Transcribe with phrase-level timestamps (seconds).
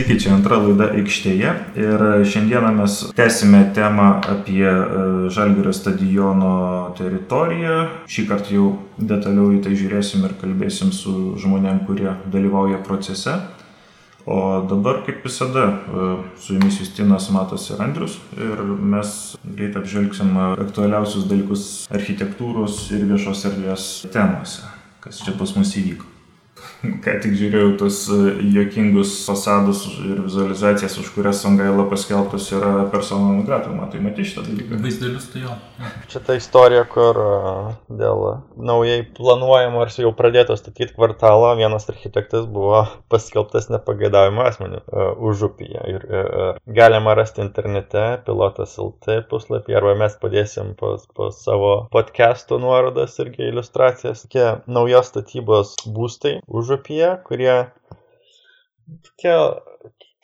[0.00, 4.76] Sveiki, čia antra laida aikštėje ir šiandieną mes tęsime temą apie e,
[5.28, 6.52] Žalgirio stadiono
[6.96, 7.74] teritoriją.
[8.08, 13.34] Šį kartą jau detaliau į tai žiūrėsim ir kalbėsim su žmonėm, kurie dalyvauja procese.
[14.24, 14.38] O
[14.70, 16.06] dabar, kaip visada, e,
[16.40, 18.62] su jumis Justinas Matas ir Andrius ir
[18.94, 19.12] mes
[19.44, 24.64] greit apžvelgsim aktualiausius dalykus architektūros ir viešos erdvės temose,
[25.04, 26.08] kas čia pas mus įvyko.
[27.04, 28.18] Ką tik žiūrėjau tos e,
[28.54, 33.72] jokingus fasadus ir vizualizacijas, už kurias Songaila paskelbtas yra persona nugrata.
[33.74, 34.78] Matai, matai šitą dalyką.
[34.80, 35.56] Vaizdelius tai jo.
[36.12, 37.34] Čia ta istorija, kur e,
[38.00, 38.24] dėl
[38.56, 45.82] naujai planuojamo ar jau pradėto statyti kvartalo vienas architektas buvo paskelbtas nepagėdavimo asmeniu uh, užupyje.
[45.90, 46.04] Ir
[46.66, 53.48] galima rasti internete pilotas LT puslapį arba mes padėsim po, po savo podcastų nuorodas irgi
[53.50, 54.24] iliustracijas.
[54.24, 57.54] Tokie naujos statybos būstai užupyje, kurie
[59.06, 59.34] tokie,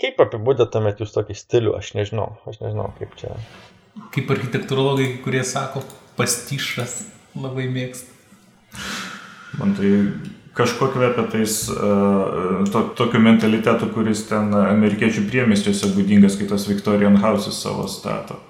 [0.02, 3.34] kaip apibūdėtumėt jūs tokį stilių, aš nežinau, aš nežinau kaip čia.
[4.14, 5.84] Kaip architektūrologai, kurie sako,
[6.18, 7.04] pastyšas
[7.38, 8.12] labai mėgsta.
[9.56, 9.92] Man tai
[10.56, 17.16] kažko kvepia tais uh, to, tokiu mentalitetu, kuris ten amerikiečių priemestiuose būdingas, kai tas Victorian
[17.22, 18.40] Houses savo stato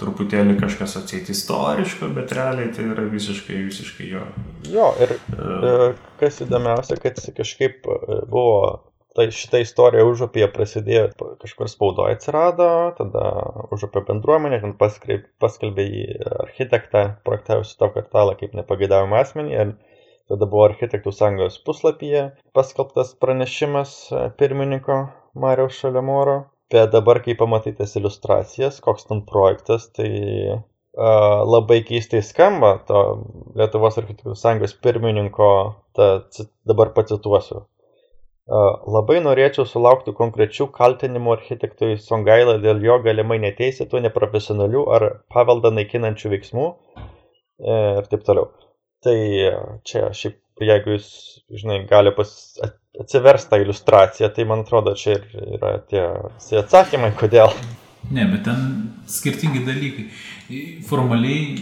[0.00, 4.24] truputėlį kažkas atsėti istoriško, bet realiai tai yra visiškai, visiškai jo.
[4.70, 8.58] Jo, ir uh, kas įdomiausia, kad kažkaip e, buvo,
[9.14, 11.08] tai šitą istoriją užupėje prasidėjo,
[11.42, 13.24] kažkur spaudoje atsirado, tada
[13.74, 16.06] užupė bendruomenė, ten paskelbė į
[16.46, 19.54] architektą, projektavusi to kvartalą kaip nepagėdavimą asmenį.
[19.54, 19.76] Ir
[20.32, 23.94] tada buvo architektų sąjungos puslapyje paskelbtas pranešimas
[24.40, 25.04] pirmininko
[25.38, 26.40] Mariaus Šalemoro
[26.74, 30.10] bet dabar, kai pamatai tas iliustracijas, koks ten projektas, tai
[30.54, 33.04] uh, labai keistai skamba to
[33.58, 35.50] Lietuvos architektų sąjungos pirmininko,
[35.96, 36.10] ta,
[36.68, 37.64] dabar pacituosiu.
[37.64, 45.70] Uh, labai norėčiau sulaukti konkrečių kaltinimų architektui Songailą dėl jo galimai neteisėtų, neprofesionalių ar paveldą
[45.72, 48.50] naikinančių veiksmų e, ir taip toliau.
[49.04, 49.16] Tai
[49.88, 51.08] čia šiaip, jeigu jūs,
[51.56, 52.34] žinai, gali pas,
[53.00, 57.54] atsivers tą iliustraciją, tai man atrodo, čia ir yra tie atsakymai, kodėl.
[58.12, 58.64] Ne, bet ten
[59.08, 60.08] skirtingi dalykai.
[60.86, 61.56] Formaliai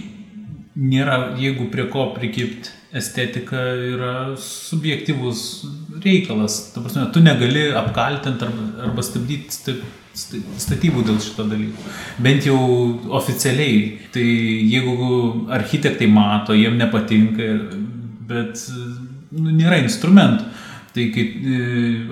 [0.76, 5.62] nėra, jeigu prie ko prikipti, estetika yra subjektivus
[6.02, 6.58] reikalas.
[6.74, 9.78] Ta prasme, tu negali apkaltinti arba, arba stabdyti
[10.12, 11.86] statybų dėl šito dalyko.
[12.20, 12.58] Bent jau
[13.16, 13.78] oficialiai.
[14.12, 15.22] Tai jeigu
[15.56, 17.48] architektai mato, jiem nepatinka,
[18.28, 18.66] bet
[19.32, 20.50] nu, nėra instrumentų.
[20.92, 21.58] Tai kai e,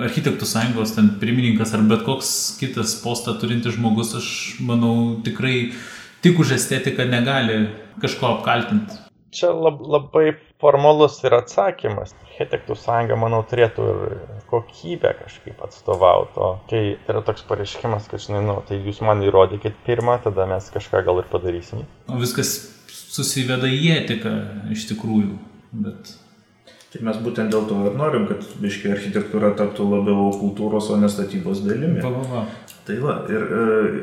[0.06, 2.30] architektų sąjungos ten pirmininkas ar bet koks
[2.60, 4.30] kitas postą turintis žmogus, aš
[4.64, 5.72] manau, tikrai
[6.24, 7.66] tik už estetiką negali
[8.00, 8.96] kažko apkaltinti.
[9.30, 12.16] Čia lab, labai formalus ir atsakymas.
[12.32, 14.16] Architektų sąjunga, manau, turėtų ir
[14.50, 16.48] kokybę kažkaip atstovauti.
[16.72, 16.80] Tai
[17.12, 21.22] yra toks pareiškimas, kad, žinai, nu, tai jūs man įrodykit pirmą, tada mes kažką gal
[21.22, 21.84] ir padarysim.
[22.10, 22.56] O viskas
[23.12, 24.34] susiveda į etiką
[24.74, 25.36] iš tikrųjų.
[25.84, 26.10] Bet
[26.90, 31.06] Tai mes būtent dėl to ir norim, kad biškai architektūra taptų labiau kultūros, o ne
[31.10, 32.00] statybos dalimi.
[32.02, 32.40] Va, va, va.
[32.88, 34.00] Tai va, ir e,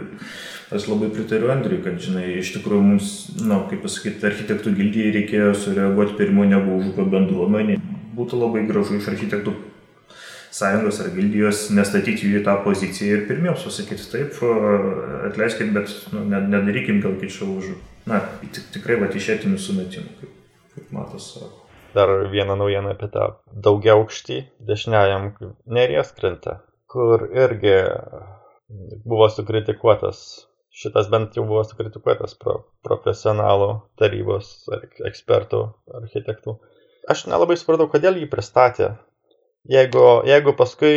[0.78, 3.10] aš labai pritariu Andriui, kad, žinai, iš tikrųjų mums,
[3.42, 7.76] na, kaip pasakyti, architektų gildijai reikėjo sureaguoti pirmiau negu užupio bendruomenė.
[8.16, 9.58] Būtų labai gražu iš architektų
[10.56, 14.40] sąjungos ar gildijos nestatyti jų į tą poziciją ir pirmiau pasakyti, taip,
[15.28, 17.70] atleiskit, bet nu, nedarykim gal kičio už,
[18.08, 18.24] na,
[18.72, 20.36] tikrai va, iš etinių sumetimų, kaip,
[20.72, 21.67] kaip matas sako
[21.98, 23.28] dar vieną naujieną apie tą
[23.66, 24.38] daugiaaukštį
[24.70, 25.32] dešiniajam
[25.78, 26.58] neries krante,
[26.94, 27.76] kur irgi
[29.08, 30.22] buvo sukritikuotas,
[30.82, 33.70] šitas bent jau buvo sukritikuotas pro, profesionalų
[34.02, 35.64] tarybos ar ekspertų,
[36.02, 36.58] architektų.
[37.14, 38.94] Aš nelabai supratau, kodėl jį pristatė.
[39.72, 40.94] Jeigu, jeigu paskui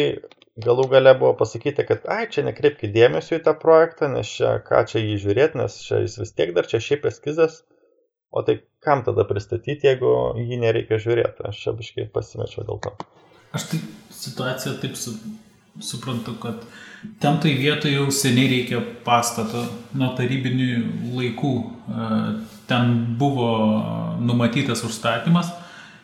[0.61, 4.85] galų gale buvo pasakyti, kad, ai, čia nekreipkite dėmesio į tą projektą, nes čia ką
[4.91, 7.63] čia jį žiūrėti, nes čia jis vis tiek dar čia šiaip eskizas,
[8.31, 11.45] O tai kam tada pristatyti, jeigu jį nereikia žiūrėti?
[11.51, 12.95] Aš čia biškai pasimečiau dėl to.
[13.57, 13.81] Aš tai
[14.15, 15.15] situaciją taip su,
[15.85, 16.65] suprantu, kad
[17.23, 19.67] ten tai vietoje jau seniai reikia pastato
[19.99, 20.71] nuo tarybinių
[21.17, 21.55] laikų.
[21.61, 22.11] E,
[22.71, 23.51] ten buvo
[24.23, 25.51] numatytas užstatymas,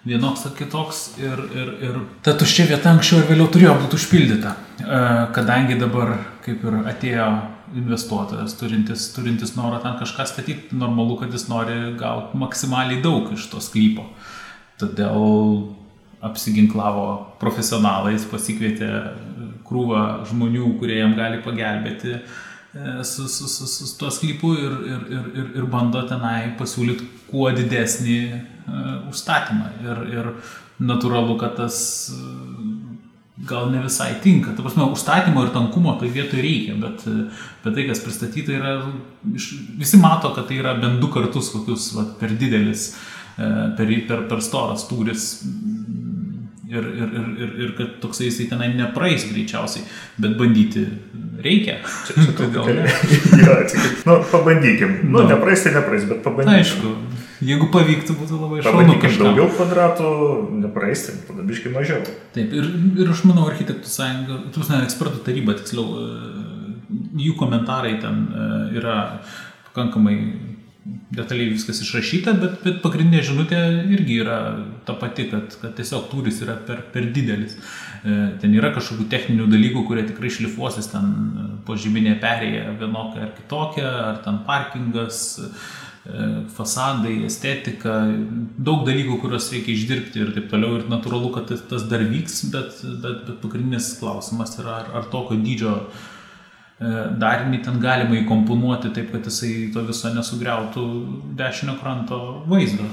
[0.06, 4.56] vienoks ar kitoks ir, ir, ir ta tuščia vieta anksčiau ir vėliau turėjo būti užpildyta.
[4.82, 5.04] E,
[5.36, 7.30] kadangi dabar kaip ir atėjo
[7.76, 13.48] investuotojas turintis, turintis norą ten kažką statyti, normalu, kad jis nori gauti maksimaliai daug iš
[13.52, 14.06] to sklypo.
[14.80, 15.22] Todėl
[16.26, 17.06] apsiginklavo
[17.40, 18.90] profesionalais, pasikvietė
[19.66, 22.20] krūvą žmonių, kurie jam gali pagelbėti e,
[23.04, 27.48] su, su, su, su tuo sklypu ir, ir, ir, ir, ir bando tenai pasiūlyti kuo
[27.50, 29.72] didesnį uh, užstatymą.
[29.82, 30.28] Ir, ir
[30.86, 31.78] natūralu, kad tas
[32.14, 32.55] uh,
[33.46, 34.54] gal ne visai tinka.
[34.56, 37.04] Ta prasme, užstatymo ir tankumo tai vietoj reikia, bet,
[37.64, 38.76] bet tai, kas pristatyta, yra,
[39.78, 42.88] visi mato, kad tai yra bent du kartus kokius va, per didelis,
[43.36, 45.28] e, per, per, per storas tūris.
[46.66, 49.84] Ir, ir, ir, ir, ir kad toksai jisai tenai nepraeis greičiausiai,
[50.18, 50.82] bet bandyti
[51.44, 51.76] reikia.
[52.08, 52.88] Čia, čia gal ne.
[53.44, 54.98] ja, tik, nu, pabandykim.
[55.06, 55.28] Nu, no.
[55.30, 56.58] nepraeis tai nepraeis, bet pabandykim.
[56.58, 58.78] Aišku, Jeigu pavyktų, būtų labai šaunu.
[58.78, 60.10] Pabandykim daugiau kvadratų,
[60.62, 62.00] nepraeisim, padabiškai mažiau.
[62.32, 66.96] Taip, ir, ir aš manau, architektų sąjunga, tu ne, ekspertų taryba, tiksliau, e,
[67.26, 68.50] jų komentarai ten e,
[68.80, 68.96] yra
[69.68, 70.16] pakankamai
[71.12, 73.60] detaliai viskas išrašyta, bet, bet pagrindinė žinutė
[73.94, 74.38] irgi yra
[74.86, 77.56] ta pati, kad, kad tiesiog turis yra per, per didelis.
[78.00, 81.10] E, ten yra kažkokių techninių dalykų, kurie tikrai šlifuosis ten
[81.66, 85.24] po žyminė perėja vienokia ar kitokia, ar ten parkingas,
[86.56, 87.94] fasadai, estetika,
[88.58, 90.78] daug dalykų, kuriuos reikia išdirbti ir taip toliau.
[90.78, 95.38] Ir natūralu, kad tas dar vyks, bet, bet, bet pagrindinis klausimas yra, ar, ar tokio
[95.42, 96.92] dydžio e,
[97.22, 100.86] darinį ten galima įkomponuoti taip, kad jisai to viso nesugriautų
[101.38, 102.20] dešinio kranto
[102.50, 102.88] vaizdo.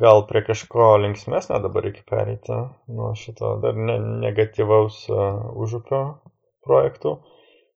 [0.00, 2.60] Gal prie kažko linksmesnio dabar reikia pereiti
[2.92, 6.04] nuo šito dar ne, negatyvaus uh, užupio
[6.64, 7.18] projektų.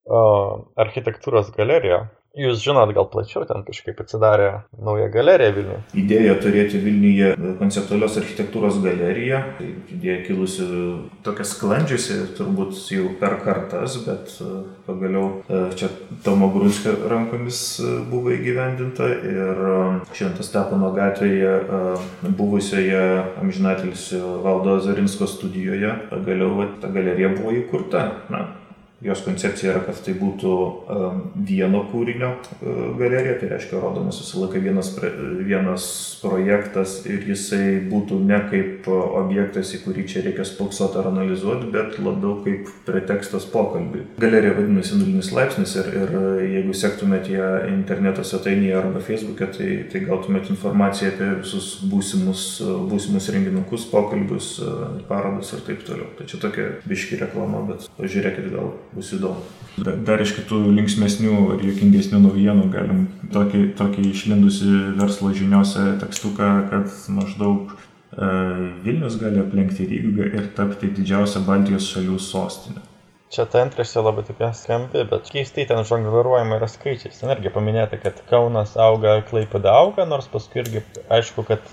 [0.09, 4.49] Architektūros galerija Jūs žinot, gal plačiau ten kažkaip atsidarė
[4.85, 5.79] nauja galerija Vilniuje.
[5.97, 9.41] Idėja turėti Vilniuje konceptualios architektūros galeriją.
[9.57, 10.67] Tai idėja kilusi
[11.25, 14.51] tokia sklandžiusi, turbūt jau per kartas, bet e,
[14.87, 15.89] pagaliau e, čia
[16.27, 19.65] Tomo Grunskio rankomis e, buvo įgyvendinta ir
[20.13, 21.57] Šventas Stepono gatvėje
[22.29, 23.03] buvusioje
[23.41, 28.05] amžinatilsio Valdo Zarinsko studijoje pagaliau ta galerija buvo įkurta.
[28.29, 28.45] Na,
[29.05, 30.53] Jos koncepcija yra, kad tai būtų
[30.91, 34.89] um, vieno kūrinio uh, galerija, tai reiškia rodomas visą laiką vienas,
[35.47, 35.85] vienas
[36.19, 42.01] projektas ir jisai būtų ne kaip objektas, į kurį čia reikia spoksoti ar analizuoti, bet
[42.03, 44.03] labiau kaip pretekstas pokalbiui.
[44.19, 46.17] Galerija vadinasi nulinis laipsnis ir, ir
[46.57, 52.49] jeigu sektumėt ją interneto svetainėje arba feisbuke, tai, tai gautumėt informaciją apie visus būsimus,
[52.91, 54.51] būsimus renginukus, pokalbius,
[55.07, 56.11] parodas ir taip toliau.
[56.19, 59.45] Tai čia tokia biški reklama, bet pažiūrėkit gal bus įdomu.
[59.79, 63.05] Dar iš kitų linksmėsnių ir juokingesnių naujienų galim
[63.35, 68.31] tokį, tokį išlindusi verslo žiniuose tekstuką, kad maždaug e,
[68.83, 72.83] Vilnius gali aplenkti Rygą ir tapti didžiausia Baltijos šalių sostinė.
[73.29, 77.19] Čia ta antraštė labai tokia skambi, bet keistai ten žongliruojama yra skaičiais.
[77.21, 80.81] Ten irgi paminėta, kad Kaunas auga, Klaipėda auga, nors paskui irgi
[81.13, 81.67] aišku, kad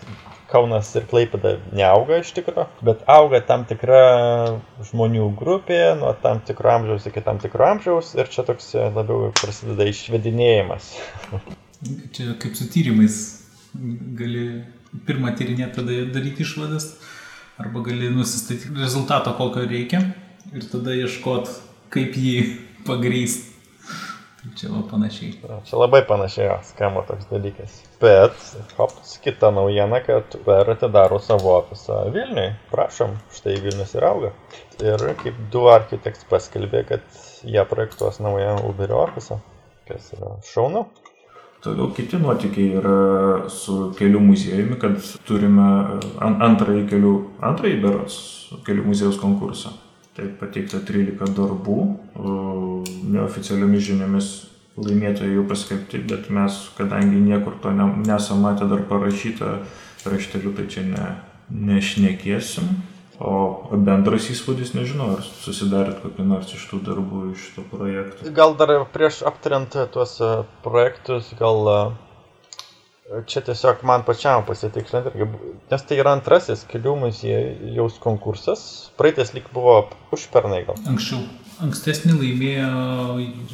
[0.51, 4.01] Kaunas ir Klaipėda neauga iš tikrųjų, bet auga tam tikra
[4.89, 9.87] žmonių grupė nuo tam tikro amžiaus iki tam tikro amžiaus ir čia toks labiau prasideda
[9.89, 10.91] išvedinėjimas.
[12.15, 13.17] Čia kaip su tyrimais
[13.75, 14.45] gali
[15.07, 16.93] pirmą tyrinėti, tada daryti išvadas,
[17.59, 20.03] arba gali nusistatyti rezultatą, kokio reikia
[20.55, 21.51] ir tada ieškot,
[21.93, 22.37] kaip jį
[22.87, 23.54] pagrysti.
[24.53, 25.31] Čia va panašiai.
[25.65, 27.79] Čia labai panašiai, skamba toks dalykas.
[28.01, 28.35] Bet,
[28.77, 28.93] hop,
[29.23, 32.51] kita naujiena, kad Uber atidaro savo ofisą Vilniui.
[32.71, 34.31] Prašom, štai Vilnius ir auga.
[34.83, 39.39] Ir kaip du architekts paskelbė, kad jie projektuos naują Uberio ofisą,
[39.89, 40.85] kas yra šaunu.
[41.65, 42.97] Toliau kiti nuotykiai yra
[43.49, 45.65] su kelių muziejumi, kad turime
[46.21, 47.15] antrąjį kelių,
[47.49, 48.19] antrąjį beros
[48.67, 49.73] kelių muziejaus konkursą.
[50.15, 51.79] Tai pateikta 13 darbų,
[53.11, 54.29] neoficialiomis žiniomis
[54.79, 59.57] laimėtojai jau paskelbti, bet mes, kadangi niekur to ne, nesam matę dar parašyta
[60.07, 61.07] rašteliu, tai čia ne,
[61.51, 62.69] nešnekėsim.
[63.15, 63.35] O
[63.79, 68.31] bendras įspūdis, nežinau, ar susidarėt kokį nors iš tų darbų, iš to projektų.
[68.35, 70.17] Gal dar prieš aptariant tuos
[70.65, 71.95] projektus, gal
[73.05, 75.27] Čia tiesiog man pačiam pasitikslinti,
[75.69, 78.63] nes tai yra antrasis kelių muziejaus konkursas.
[78.97, 79.75] Praeitas lyg buvo
[80.15, 80.79] užpernai gal.
[80.89, 81.21] Anksčiau.
[81.63, 82.69] Ankstesnį laimėjo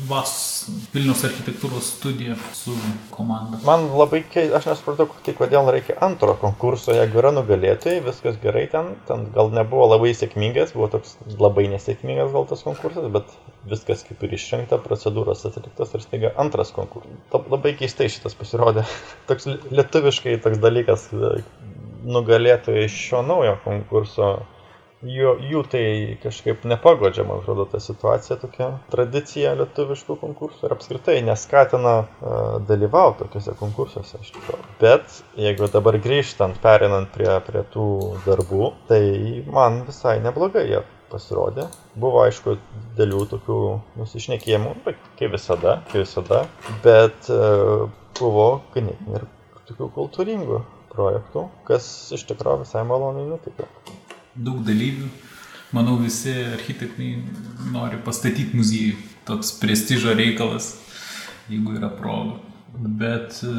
[0.10, 0.31] VAS
[0.93, 2.74] Vilnius architektūros studija su
[3.13, 3.60] komanda.
[3.67, 8.63] Man labai keista, aš nesupratau, tai kodėl reikia antro konkurso, jeigu yra nugalėtojai, viskas gerai
[8.72, 13.36] ten, ten gal nebuvo labai sėkmingas, buvo toks labai nesėkmingas gal tas konkursas, bet
[13.70, 17.20] viskas kaip ir išrinkta, procedūros atliktas ir staiga antras konkursas.
[17.53, 18.88] Labai keistai šitas pasirodė.
[19.29, 21.05] toks lietuviškai toks dalykas
[22.01, 24.31] nugalėtojai šio naujo konkurso
[25.05, 25.84] jų, jų tai
[26.22, 33.24] kažkaip nepagodžia, man atrodo, ta situacija tokia tradicija lietuviškų konkursų ir apskritai neskatina uh, dalyvauti
[33.24, 34.63] tokiuose konkursuose iš tikrųjų.
[34.81, 37.88] Bet jeigu dabar grįžtant, perinant prie, prie tų
[38.27, 39.03] darbų, tai
[39.50, 41.67] man visai neblogai jie pasirodė.
[42.00, 42.55] Buvo aišku
[43.00, 43.62] dėlių tokių
[44.00, 46.46] nusišnekėjimų, kaip visada, kaip visada,
[46.86, 47.89] bet uh,
[48.20, 49.27] buvo ganėtinai ir
[49.72, 53.67] tokių kultūringų projektų, kas iš tikrųjų visai maloniai nutiko
[54.35, 55.09] daug dalyvių.
[55.71, 57.13] manau, visi architektai
[57.71, 58.97] nori pastatyti muziejų.
[59.27, 60.73] Toks prestižo reikalas,
[61.47, 62.39] jeigu yra proga.
[62.75, 63.53] Bet e,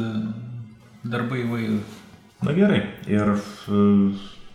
[1.07, 1.79] darbai įvairių.
[2.43, 2.81] Na gerai.
[3.09, 3.81] Ir e,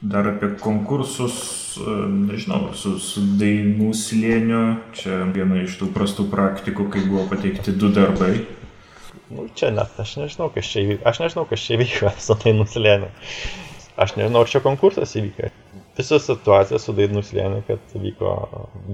[0.03, 1.41] dar apie konkursus,
[1.81, 1.97] e,
[2.29, 4.63] nežinau, su, su dainų slėniu.
[4.99, 8.35] Čia viena iš tų prastų praktikų, kai buvo pateikti du darbai.
[9.33, 11.09] Nu, čia net, aš nežinau, kas čia įvyko.
[11.09, 13.11] Aš nežinau, kas čia įvyko su dainų slėniu.
[13.99, 15.51] Aš nežinau, ar čia konkursas įvyko
[15.99, 18.35] visa situacija su Dainų slėniu, kad vyko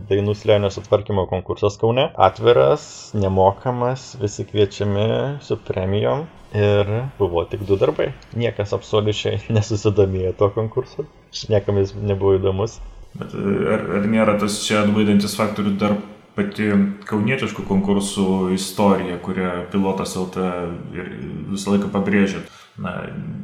[0.08, 2.08] Dainų slėnio sutvarkymo konkursas Kaune.
[2.16, 5.06] Atviras, nemokamas, visi kviečiami
[5.44, 6.24] su premijom
[6.56, 8.12] ir buvo tik du darbai.
[8.38, 11.06] Niekas absoliučiai nesusidomėjo tuo konkursu,
[11.52, 12.80] niekam jis nebuvo įdomus.
[13.14, 15.98] Bet ar, ar nėra tas čia atbaidantis faktorius dar
[16.34, 16.66] pati
[17.06, 20.48] kaunietiškų konkursų istorija, kurią pilotas LT
[21.52, 22.42] visą laiką pabrėžė?
[22.82, 22.94] Na,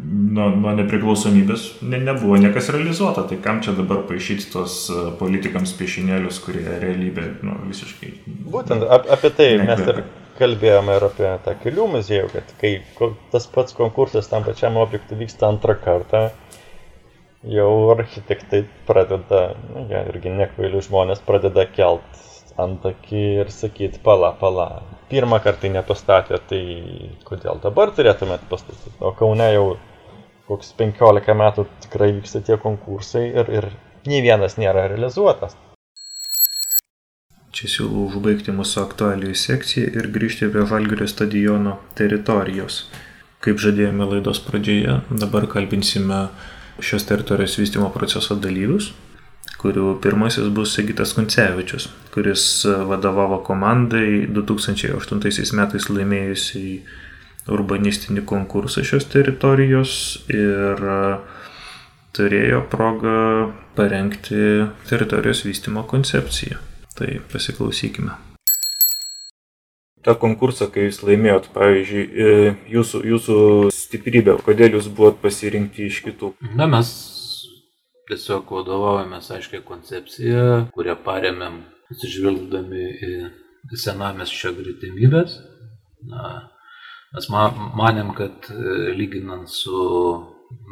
[0.04, 5.74] nuo, nuo nepriklausomybės ne, nebuvo niekas realizuota, tai kam čia dabar paaišyti tos e, politikams
[5.78, 8.14] piešinėlius, kurie realybė nu, visiškai.
[8.50, 9.68] Būtent ap, apie tai nekvėpia.
[9.68, 10.02] mes ir
[10.40, 12.72] kalbėjome ir apie tą kelių muziejų, kad kai
[13.32, 16.24] tas pats konkursas tam pačiam objektui vyksta antrą kartą,
[17.46, 22.26] jau architektai pradeda, na, ja, irgi nekvailių žmonės pradeda kelt
[22.62, 24.68] antakį ir sakyti, pala, pala,
[25.10, 26.62] pirmą kartą nepastatė, tai
[27.28, 28.94] kodėl dabar turėtumėt pastatyti?
[29.00, 29.66] O Kaune jau
[30.50, 33.68] koks 15 metų tikrai vyksta tie konkursai ir, ir
[34.10, 35.56] nei vienas nėra realizuotas.
[37.50, 42.84] Čia siūlau užbaigti mūsų aktualijų sekciją ir grįžti prie Žalgirio stadiono teritorijos.
[43.42, 46.28] Kaip žadėjome laidos pradžioje, dabar kalbinsime
[46.80, 48.92] šios teritorijos vystimo proceso dalyvius,
[49.60, 56.80] kurių pirmasis bus Sigitas Kuncevičius, kuris e, vadovavo komandai 2008 metais laimėjusiai
[57.50, 59.92] urbanistinį konkursą šios teritorijos
[60.32, 61.02] ir e,
[62.16, 63.20] turėjo progą
[63.76, 66.58] parengti teritorijos vystimo koncepciją.
[66.96, 68.16] Tai pasiklausykime.
[70.04, 73.38] Ta konkursą, kai jūs laimėjot, pavyzdžiui, e, jūsų, jūsų
[73.76, 76.32] stiprybė, kodėl jūs buvot pasirinkti iš kitų?
[76.56, 76.88] Na, mes
[78.10, 83.12] tiesiog vadovaujamės aiškiai koncepciją, kurią paremėm atsižvelgdami į
[83.78, 85.38] senamesčio greitimybės.
[86.10, 86.30] Na,
[87.14, 89.80] mes manėm, kad e, lyginant su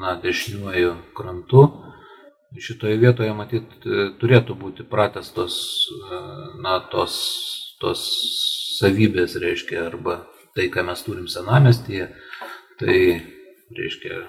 [0.01, 1.67] na, dešiniuoju krantu,
[2.59, 5.59] šitoje vietoje matyt e, turėtų būti pratestos
[5.93, 6.23] e,
[6.65, 7.19] na, tos,
[7.83, 8.07] tos
[8.79, 10.23] savybės, reiškia, arba
[10.57, 12.09] tai, ką mes turim senamestyje,
[12.81, 12.99] tai
[13.77, 14.25] reiškia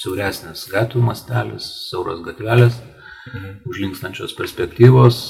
[0.00, 2.78] siauresnis gatvių mastelis, siauros gatvelės,
[3.30, 3.60] mhm.
[3.68, 5.20] užlinkstančios perspektyvos,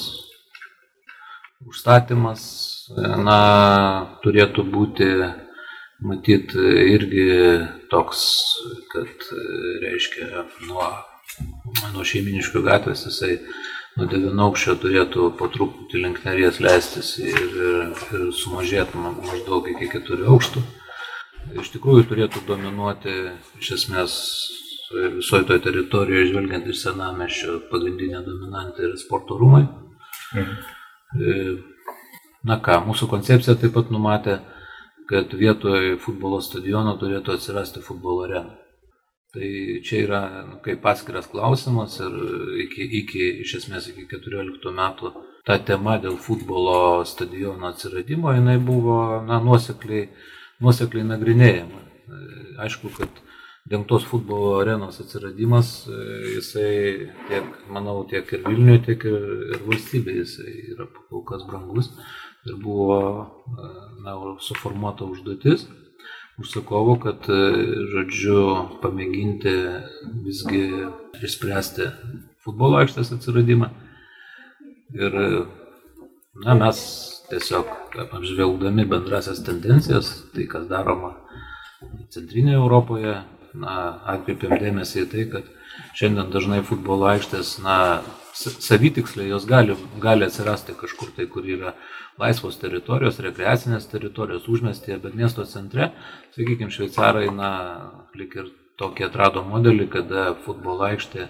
[1.67, 2.43] užstatymas,
[2.97, 3.39] na,
[4.23, 5.09] turėtų būti,
[6.01, 7.27] matyt, irgi
[7.91, 8.23] toks,
[8.93, 9.27] kad,
[9.83, 10.87] reiškia, nuo,
[11.93, 13.37] nuo šeiminiškių gatvės jisai
[13.99, 17.41] nuo devynaukščio turėtų po truputį link neries leistis ir,
[18.15, 20.63] ir sumažėtų maždaug iki keturių aukštų.
[21.59, 23.13] Iš tikrųjų turėtų dominuoti
[23.59, 24.13] iš esmės
[25.17, 29.65] visoje toje teritorijoje, žvelgiant iš senamešio, pagrindinė dominantė yra sporto rūmai.
[30.35, 31.59] Mhm.
[32.47, 34.39] Na ką, mūsų koncepcija taip pat numatė,
[35.09, 38.55] kad vietoje futbolo stadiono turėtų atsirasti futbolo arena.
[39.31, 39.47] Tai
[39.87, 42.15] čia yra nu, kaip atskiras klausimas ir
[42.65, 45.11] iki, iki, iš esmės iki 14 metų
[45.47, 50.09] ta tema dėl futbolo stadiono atsiradimo jinai buvo na, nuosekliai,
[50.61, 51.81] nuosekliai nagrinėjama.
[51.81, 52.21] E,
[52.65, 53.21] aišku, kad
[53.71, 55.99] dengtos futbolo arenos atsiradimas, e,
[56.37, 56.71] jisai
[57.29, 61.91] tiek, manau, tiek ir Vilniuje, tiek ir, ir valstybėje jisai yra kol kas brangus
[62.47, 63.71] ir buvo e,
[64.05, 65.67] na, suformuota užduotis
[66.41, 67.27] užsakovo, kad,
[67.91, 68.41] žodžiu,
[68.81, 69.51] pamėginti
[70.25, 70.61] visgi
[71.21, 71.89] išspręsti
[72.41, 73.67] futbolo aikštės atsiradimą.
[74.97, 75.17] Ir
[76.41, 76.79] na, mes
[77.31, 77.71] tiesiog
[78.05, 81.15] apžvelgdami bendrasias tendencijas, tai kas daroma
[82.13, 83.15] centrinėje Europoje,
[83.57, 83.75] na,
[84.13, 85.47] atkreipiam dėmesį į tai, kad
[85.97, 87.75] šiandien dažnai futbolo aikštės, na,
[88.41, 91.73] savitiksliai jos gali, gali atsirasti kažkur tai, kur yra
[92.21, 95.91] laisvos teritorijos, rekreacinės teritorijos užmestėje, bet miesto centre,
[96.35, 97.51] sakykime, šveicarai, na,
[98.15, 101.27] lik ir tokį atrado modelį, kada futbolo aikštė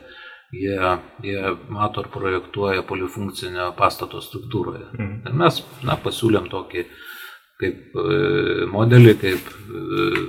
[0.51, 4.85] jie, jie mato ir projektuoja polifunkcinio pastato struktūroje.
[4.97, 5.15] Mhm.
[5.27, 6.85] Ir mes, na, pasiūlėm tokį
[7.61, 8.05] kaip e,
[8.71, 9.81] modelį, kaip e,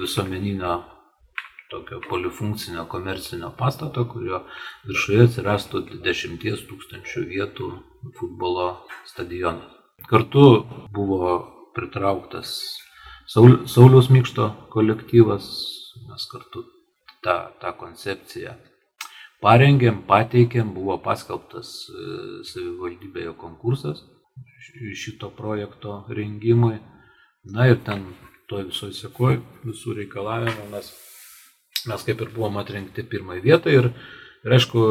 [0.02, 0.80] visuomeninio
[1.72, 4.42] tokio polifunkcinio komercinio pastato, kurio
[4.88, 7.70] viršuje atsirastų 10 tūkstančių vietų
[8.18, 8.66] futbolo
[9.08, 9.72] stadionas.
[10.10, 11.38] Kartu buvo
[11.76, 12.58] pritrauktas
[13.32, 15.46] Sauliaus Mikšto kolektyvas,
[16.10, 16.66] mes kartu
[17.24, 18.58] tą, tą koncepciją
[19.42, 21.74] parengėm, pateikėm, buvo paskelbtas
[22.48, 24.04] savivaldybėje konkursas
[24.94, 26.78] šito projekto rengimui.
[27.44, 28.04] Na ir ten
[28.48, 30.92] to visoje sekoje, visų reikalavimų mes,
[31.90, 33.88] mes kaip ir buvom atrinkti pirmąją vietą ir,
[34.44, 34.84] ir aišku,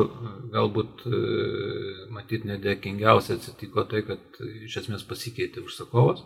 [0.52, 1.06] galbūt
[2.12, 6.26] matyt nedėkingiausia atsitiko tai, kad iš esmės pasikeitė užsakovas.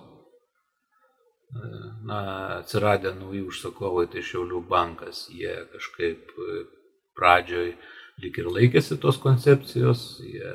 [2.09, 2.19] Na,
[2.57, 6.33] atsiradę nauji užsakovai, tai Šiaulių bankas, jie kažkaip
[7.15, 7.75] pradžioj
[8.23, 10.53] lik ir laikėsi tos koncepcijos, jie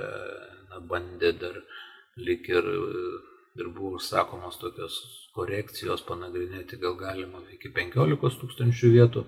[0.70, 1.60] na, bandė dar
[2.20, 2.66] lik ir
[3.58, 4.96] ir buvo užsakomos tokios
[5.34, 9.24] korekcijos panagrinėti, gal galima iki 15 tūkstančių vietų,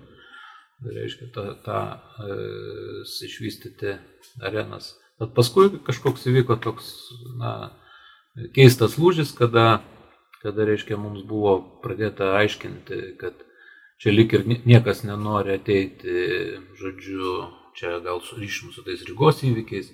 [0.83, 1.79] tai reiškia tą, tą
[2.27, 2.37] e,
[3.27, 3.97] išvystyti
[4.43, 4.93] arenas.
[5.19, 6.91] Bet paskui kažkoks įvyko toks
[7.39, 7.73] na,
[8.55, 9.83] keistas lūžis, kada,
[10.41, 13.43] kada reiškia, mums buvo pradėta aiškinti, kad
[14.01, 16.15] čia lik ir niekas nenori ateiti,
[16.79, 17.35] žodžiu,
[17.77, 19.89] čia gal surišim su tais Rygos įvykiais,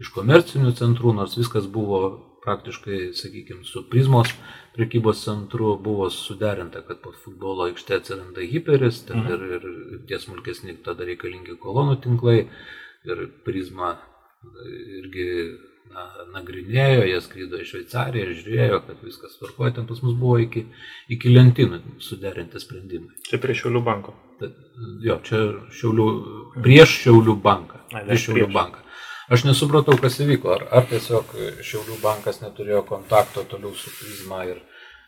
[0.00, 2.02] iš komercinių centrų, nors viskas buvo
[2.44, 4.32] praktiškai, sakykime, su Prizmos
[4.74, 9.32] prekybos centru buvo suderinta, kad po futbolo aikšte atsiranda hiperis, ten mhm.
[9.34, 12.38] ir, ir, ir tie smulkesni tada reikalingi kolonų tinklai
[13.08, 13.96] ir Prizma
[15.00, 15.26] irgi
[15.94, 16.06] na,
[16.36, 20.64] nagrinėjo, jie skrydo į Šveicariją, žiūrėjo, kad viskas tvarkoja, ten pas mus buvo iki,
[21.12, 23.16] iki lentynų suderinti sprendimai.
[23.26, 24.14] Čia prie Šiaulių banko.
[24.40, 24.54] Tad,
[25.04, 25.42] jo, čia
[25.80, 26.06] Šiaulių,
[26.60, 27.82] prieš Šiaulių banką.
[27.90, 28.56] A, prieš Šiaulių prieš.
[28.56, 28.86] banką.
[29.30, 30.50] Aš nesupratau, kas įvyko.
[30.56, 31.34] Ar, ar tiesiog
[31.66, 34.62] Šiaulių bankas neturėjo kontakto toliau su Prizma ir,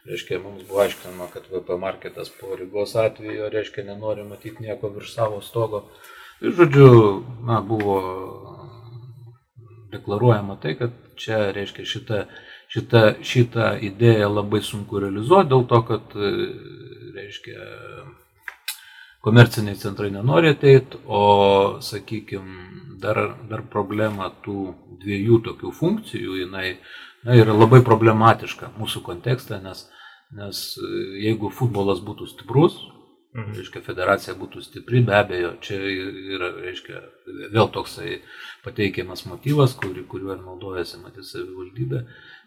[0.06, 5.14] reiškia, mums buvo aiškinama, kad VP marketas po Rygos atveju, reiškia, nenori matyti nieko virš
[5.14, 5.86] savo stogo.
[6.42, 6.90] Ir, žodžiu,
[7.46, 7.98] na, buvo
[9.92, 12.24] deklaruojama tai, kad čia, reiškia, šita,
[12.72, 16.16] šita, šitą idėją labai sunku realizuoti dėl to, kad,
[17.16, 17.70] reiškia,
[19.22, 22.70] komerciniai centrai nenori ateiti, o, sakykime,
[23.02, 26.66] dar, dar problema tų dviejų tokių funkcijų, jinai
[27.26, 29.86] na, yra labai problematiška mūsų kontekste, nes,
[30.34, 30.62] nes
[31.22, 32.78] jeigu futbolas būtų stiprus,
[33.32, 33.54] Mhm.
[33.56, 35.78] Reiškia, federacija būtų stipri, be abejo, čia
[36.36, 36.98] yra, reiškia,
[37.54, 38.18] vėl toksai
[38.64, 42.02] pateikiamas motyvas, kur, kuriuo ir naudojasi matys savivaldybė,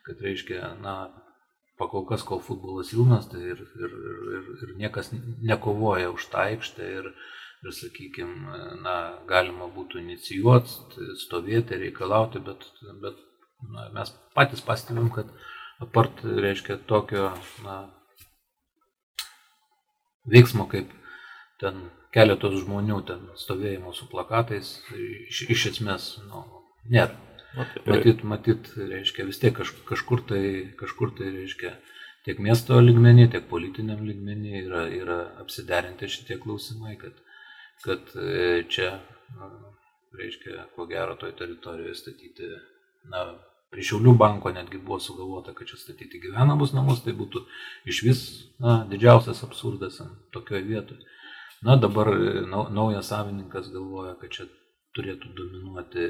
[0.06, 0.94] kad, reiškia, na,
[1.82, 3.98] pakol kas, kol futbolas silpnas, tai ir, ir,
[4.36, 5.10] ir, ir niekas
[5.42, 7.10] nekovoja už tą aikštę ir,
[7.66, 8.96] ir sakykime, na,
[9.26, 12.70] galima būtų inicijuoti, stovėti, reikalauti, bet,
[13.02, 13.18] bet
[13.74, 15.34] na, mes patys pastebim, kad
[15.82, 17.32] apart, reiškia, tokio
[17.66, 17.88] na,
[20.32, 20.92] veiksmo kaip
[21.62, 24.78] ten keletos žmonių ten stovėjimo su plakatais,
[25.30, 26.44] iš, iš esmės, nu,
[26.92, 27.16] nėra.
[27.88, 30.42] Matyt, matyt, reiškia, vis tiek kaž, kažkur tai,
[30.80, 31.72] kažkur tai, reiškia,
[32.28, 37.22] tiek miesto lygmenį, tiek politiniam lygmenį yra, yra apsiderinti šitie klausimai, kad,
[37.86, 38.98] kad e, čia,
[40.20, 42.52] reiškia, ko gero toj teritorijoje statyti,
[43.12, 43.24] na,
[43.76, 47.44] prie Šiaulių banko netgi buvo sugalvota, kad čia statyti gyvenamus namus, tai būtų
[47.92, 48.22] iš vis
[48.64, 50.00] na, didžiausias absurdas
[50.32, 51.04] tokioje vietoje.
[51.66, 54.48] Na, dabar e, naujas savininkas galvoja, kad čia
[54.96, 56.08] turėtų dominuoti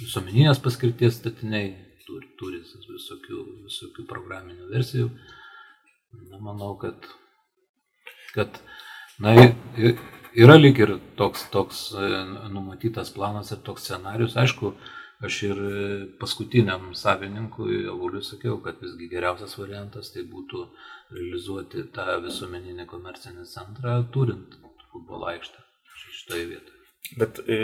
[0.00, 1.74] visuomeninės paskirties statiniai,
[2.06, 5.10] turi, turi visokių, visokių programinių versijų.
[6.30, 7.08] Na, manau, kad,
[8.32, 8.60] kad
[9.20, 9.34] na,
[10.36, 12.12] yra lyg ir toks, toks e,
[12.52, 14.36] numatytas planas ir toks scenarius.
[14.40, 14.72] Aišku,
[15.24, 15.60] aš ir
[16.20, 20.62] paskutiniam savininkui Avuliui sakiau, kad visgi geriausias variantas tai būtų
[21.16, 24.58] realizuoti tą visuomeninį komercinį centrą, turint
[24.92, 25.64] futbolo aikštę
[26.16, 26.75] šitoje vietoje.
[27.14, 27.56] Bet e,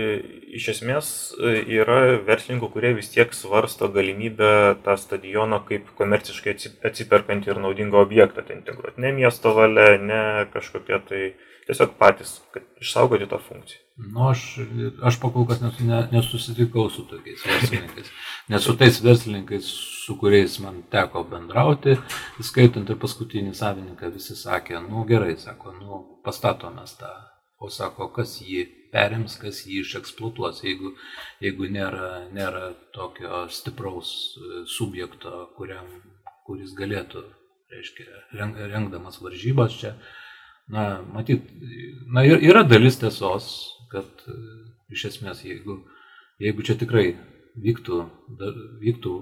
[0.54, 6.54] iš esmės e, yra verslininkų, kurie vis tiek svarsto galimybę tą stadioną kaip komerciškai
[6.86, 9.02] atsiperkantį ir naudingą objektą ten integruoti.
[9.02, 10.20] Ne miesto valia, ne
[10.52, 11.22] kažkokia tai
[11.66, 13.80] tiesiog patys, kad išsaugoti tą funkciją.
[14.02, 14.44] Nu, aš,
[15.10, 18.14] aš pakol kas nesu, ne, nesusitikau su tokiais verslininkais.
[18.52, 19.68] Nes su tais verslininkais,
[20.06, 21.98] su kuriais man teko bendrauti,
[22.42, 27.12] skaitant ir paskutinį savininką, visi sakė, nu gerai, sako, nu pastatomės tą
[27.62, 30.92] o sako, kas jį perims, kas jį išeksploatuos, jeigu,
[31.42, 35.88] jeigu nėra, nėra tokio stipraus e, subjekto, kuriam,
[36.46, 37.24] kuris galėtų,
[37.72, 38.08] reiškia,
[38.74, 39.94] rengdamas varžybas čia.
[40.72, 41.48] Na, matyt,
[42.12, 43.48] na, yra dalis tiesos,
[43.92, 44.38] kad e,
[44.92, 45.80] iš esmės, jeigu,
[46.42, 47.14] jeigu čia tikrai
[47.60, 47.98] vyktų,
[48.80, 49.12] vyktų,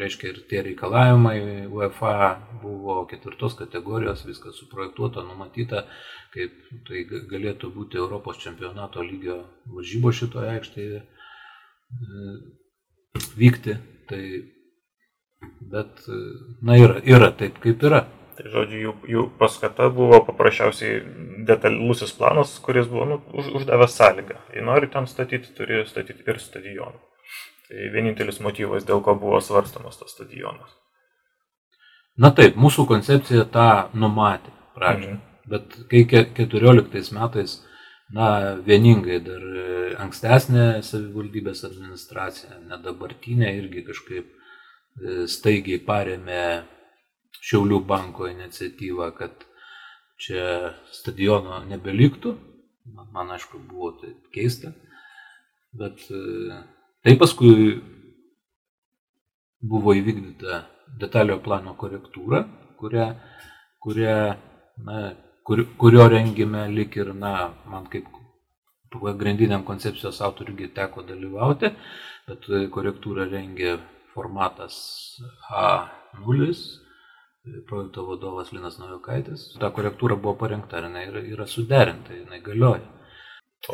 [0.00, 1.38] reiškia, ir tie reikalavimai
[1.70, 2.16] UEFA
[2.62, 5.86] buvo ketvirtos kategorijos, viskas suprojektuota, numatyta,
[6.34, 6.56] kaip
[6.88, 12.26] tai galėtų būti Europos čempionato lygio varžybo šitoje aikštėje e,
[13.38, 13.78] vykti.
[14.10, 14.20] Tai,
[15.72, 16.04] bet,
[16.62, 18.04] na, yra, yra taip, kaip yra.
[18.36, 20.98] Tai žodžiu, jų, jų paskata buvo paprasčiausiai
[21.48, 24.42] detalusis planas, kuris buvo nu, už, uždavęs sąlygą.
[24.52, 27.05] Jei nori ten statyti, turi statyti ir stadioną.
[27.66, 30.74] Tai vienintelis motyvas, dėl ko buvo svarstamas tas stadionas.
[32.16, 35.16] Na taip, mūsų koncepcija tą numatė pradžioje.
[35.16, 35.32] Mhm.
[35.46, 36.02] Bet kai
[36.34, 37.58] 14 metais,
[38.14, 38.28] na,
[38.66, 39.44] vieningai dar
[40.02, 46.46] ankstesnė savivaldybės administracija, ne dabartinė, irgi kažkaip e, staigiai paremė
[47.46, 49.44] Šiaulių banko iniciatyvą, kad
[50.18, 52.32] čia stadiono nebeliktų.
[52.94, 54.72] Man, man aišku, buvo tai keista.
[55.76, 56.58] Bet e,
[57.06, 57.76] tai paskui
[59.62, 60.64] buvo įvykdyta
[60.98, 62.40] detaliojo plano korektūra,
[62.80, 63.06] kurią,
[63.82, 64.16] kurią
[64.88, 65.02] na,
[65.46, 68.10] kur, kurio rengime lik ir, na, man kaip
[68.96, 71.70] pagrindiniam koncepcijos autoriui teko dalyvauti,
[72.26, 73.76] bet korektūrą rengė
[74.10, 74.76] formatas
[75.54, 76.50] A0,
[77.70, 79.52] projekto vadovas Linas Naujokaitis.
[79.62, 82.86] Ta korektūra buvo parengta ir jinai yra, suderinta, jinai galioja.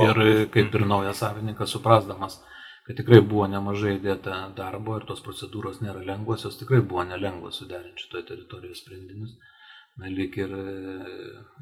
[0.05, 2.43] Ir kaip ir naujas savininkas suprasdamas,
[2.87, 7.63] kad tikrai buvo nemažai įdėta darbo ir tos procedūros nėra lengvos, jos tikrai buvo nelengvos
[7.63, 9.37] suderinti šitoje teritorijoje sprendinius.
[10.01, 10.55] Na, lyg ir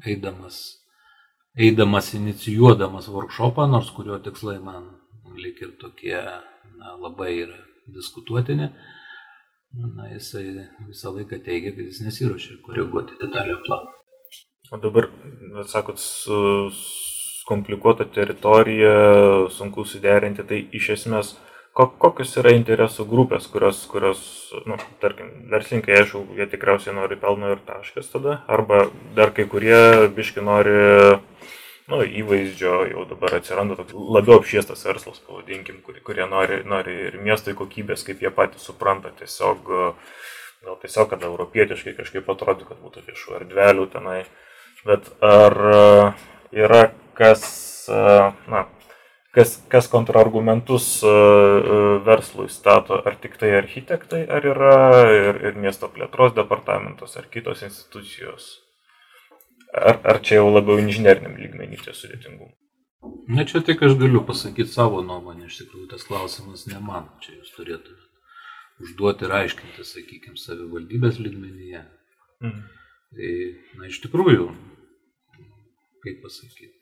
[0.07, 0.61] eidamas
[1.55, 4.87] eidamas inicijuodamas workshopą, nors kurio tikslai man
[5.35, 7.59] lik ir tokie na, labai yra
[7.91, 8.69] diskutuotini,
[9.97, 10.45] na, jisai
[10.87, 13.97] visą laiką teigia, kad jis nesiuošia koreguoti detalio planą.
[14.71, 15.09] O dabar,
[15.67, 16.37] sakot, su
[17.47, 18.91] komplikuota teritorija,
[19.53, 21.35] sunku suderinti, tai iš esmės
[21.73, 24.21] kokios yra interesų grupės, kurios, kurios
[24.67, 30.09] nu, tarkim, verslininkai, aišku, jie tikriausiai nori pelno ir taškas tada, arba dar kai kurie
[30.11, 30.75] biški nori
[31.91, 37.17] nu, įvaizdžio jau dabar atsiranda toks labiau apšviestas verslas, pavadinkim, kurie, kurie nori, nori ir
[37.23, 39.71] miestai kokybės, kaip jie patys supranta, tiesiog,
[40.67, 44.21] gal tiesiog, kad europietiškai kažkaip atrodo, kad būtų viešų erdvelių tenai,
[44.87, 45.57] bet ar
[46.51, 46.83] yra
[47.21, 47.43] kas,
[48.51, 48.63] na,
[49.35, 50.87] kas, kas kontrargumentus
[52.07, 54.75] verslui stato, ar tik tai architektai, ar yra
[55.13, 58.51] ir, ir miesto plėtros departamentas, ar kitos institucijos?
[59.71, 62.51] Ar, ar čia jau labiau inžineriniam lygmenį čia sudėtingumo?
[63.31, 67.37] Na čia tik aš galiu pasakyti savo nuomonę, iš tikrųjų tas klausimas ne man, čia
[67.37, 68.11] jūs turėtumėte
[68.81, 71.85] užduoti ir aiškinti, sakykime, savivaldybės lygmenyje.
[72.41, 72.61] Mhm.
[73.11, 73.31] Tai,
[73.77, 74.45] na, iš tikrųjų,
[76.03, 76.80] kaip pasakyti,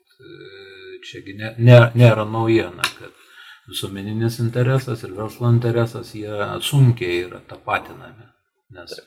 [1.06, 3.24] čiagi ne, ne, nėra naujiena, kad
[3.70, 6.34] visuomeninis interesas ir verslo interesas jie
[6.66, 8.28] sunkiai yra tapatinami.
[8.76, 9.00] Nes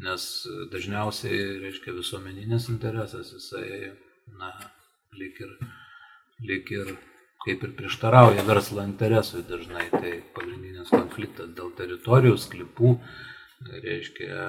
[0.00, 0.26] nes
[0.72, 3.92] dažniausiai, reiškia, visuomeninis interesas, jisai,
[4.38, 4.52] na,
[5.18, 5.52] lik ir,
[6.48, 6.94] lik ir
[7.44, 12.94] kaip ir prieštarauja verslo interesui dažnai, tai pagrindinis konfliktas dėl teritorijų, sklypų,
[13.84, 14.48] reiškia,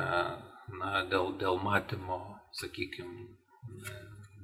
[0.80, 2.22] na, dėl, dėl matymo,
[2.60, 3.28] sakykime,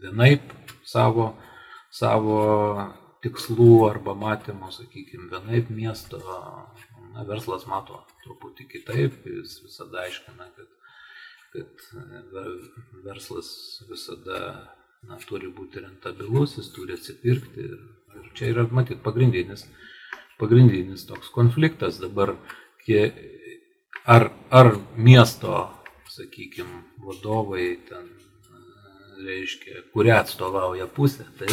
[0.01, 0.53] vienaip
[0.88, 1.33] savo,
[1.91, 2.39] savo
[3.23, 6.21] tikslų arba matymo, sakykime, vienaip miesto,
[7.13, 10.75] na, verslas mato truputį kitaip, jis visada aiškina, kad
[11.51, 12.43] kad e,
[13.03, 14.39] verslas visada
[15.07, 17.65] na, turi būti rentabilus, jis turi atsipirkti.
[17.65, 17.79] Ir,
[18.19, 19.65] ir čia yra, matyt, pagrindinis,
[20.41, 22.35] pagrindinis toks konfliktas dabar,
[22.85, 23.09] kie,
[24.05, 25.67] ar, ar miesto,
[26.09, 28.09] sakykime, vadovai ten
[29.25, 31.49] reiškia, kurią atstovauja pusė, tai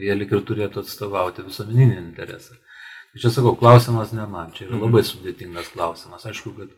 [0.00, 2.58] jie lik ir turėtų atstovauti visuomeninį interesą.
[3.12, 4.86] Tai čia sakau, klausimas ne man, čia yra mhm.
[4.86, 6.24] labai sudėtingas klausimas.
[6.28, 6.72] Aišku, kad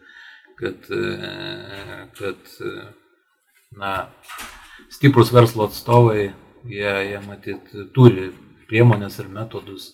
[0.57, 2.87] kad, e, kad e,
[3.71, 4.11] na,
[4.90, 6.33] stiprus verslo atstovai,
[6.64, 8.31] jie, jie matyt, turi
[8.69, 9.93] priemonės ir metodus,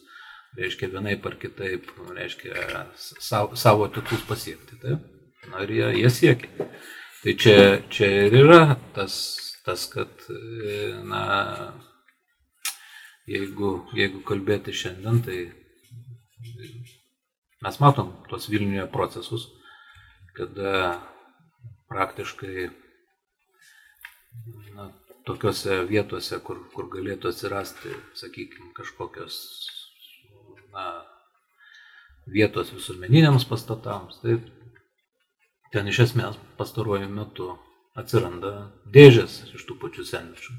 [0.59, 4.81] reiškia, vienaip ar kitaip, reiškia, savo, savo tikslus pasiekti.
[4.83, 5.07] Taip?
[5.51, 6.69] Na ir jie, jie siekia.
[7.21, 7.57] Tai čia,
[7.93, 8.61] čia ir yra
[8.97, 9.15] tas,
[9.71, 11.25] tas kad, e, na,
[13.31, 15.39] jeigu, jeigu kalbėti šiandien, tai
[17.63, 19.47] mes matom tuos Vilniuje procesus,
[20.35, 20.73] kada
[21.93, 22.67] praktiškai
[24.75, 24.89] na,
[25.31, 29.41] tokiuose vietose, kur, kur galėtų atsirasti, sakykime, kažkokios
[30.75, 30.91] na,
[32.27, 34.41] vietos visuomeniniams pastatams, tai
[35.71, 37.53] ten iš esmės pastaruoju metu
[37.99, 40.59] atsiranda dėžės iš tų pačių senmečių.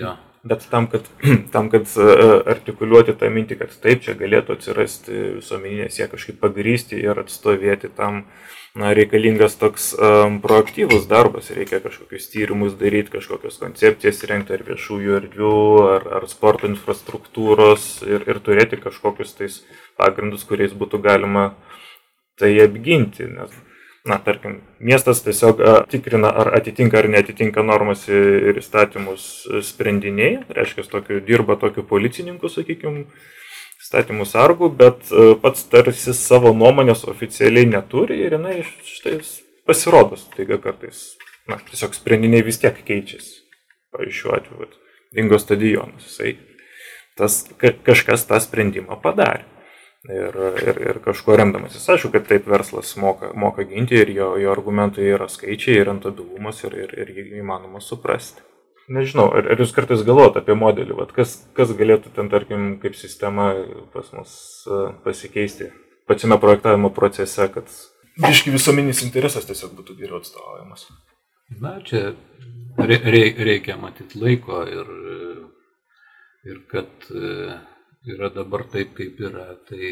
[0.00, 0.16] Ja.
[0.44, 1.08] Bet tam, kad,
[1.54, 2.12] tam, kad e,
[2.52, 8.22] artikuliuoti tą mintį, kad taip čia galėtų atsirasti visuomeninės, jie kažkaip pagrysti ir atstovėti tam
[8.76, 15.18] na, reikalingas toks um, proaktyvus darbas, reikia kažkokius tyrimus daryti, kažkokias koncepcijas rengti ar viešųjų
[15.20, 15.52] erdvių,
[15.96, 19.60] ar, ar sporto infrastruktūros ir, ir turėti kažkokius tais
[19.98, 21.48] pagrindus, kuriais būtų galima
[22.38, 23.26] tai apginti.
[23.32, 23.56] Nes
[24.06, 29.24] na, tarkim, miestas tiesiog tikrina, ar atitinka ar netitinka normas ir įstatymus
[29.66, 33.06] sprendiniai, reiškia, tokiu, dirba tokiu policininku, sakykime,
[33.86, 35.10] statymų sargų, bet
[35.42, 39.18] pats tarsi savo nuomonės oficialiai neturi ir jinai štai
[39.66, 41.16] pasirodo, taiga kartais,
[41.50, 43.42] na, tiesiog sprendiniai vis tiek keičiasi.
[43.94, 44.72] Pavyzdžiui, šiuo atveju,
[45.16, 46.34] Dingo stadionas, jisai
[47.16, 47.44] tas,
[47.86, 49.46] kažkas tą sprendimą padarė.
[50.06, 54.52] Ir, ir, ir kažkuo remdamasis, aišku, kad taip verslas moka, moka ginti ir jo, jo
[54.52, 58.44] argumentai yra skaičiai, ir rentabilumas, ir, ir, ir jį įmanoma suprasti.
[58.86, 62.94] Nežinau, ar, ar jūs kartais galvojate apie modelį, vat, kas, kas galėtų ten, tarkim, kaip
[62.94, 63.48] sistema
[63.90, 64.36] pas mus
[65.02, 65.72] pasikeisti
[66.06, 67.72] pačiame projektavimo procese, kad
[68.22, 70.86] biški visuomeninis interesas tiesiog būtų geriau atstovaujamas.
[71.62, 72.12] Na, čia
[72.78, 73.00] re,
[73.50, 74.92] reikia matyti laiko ir,
[76.46, 77.10] ir kad
[78.06, 79.48] yra dabar taip, kaip yra.
[79.68, 79.82] Tai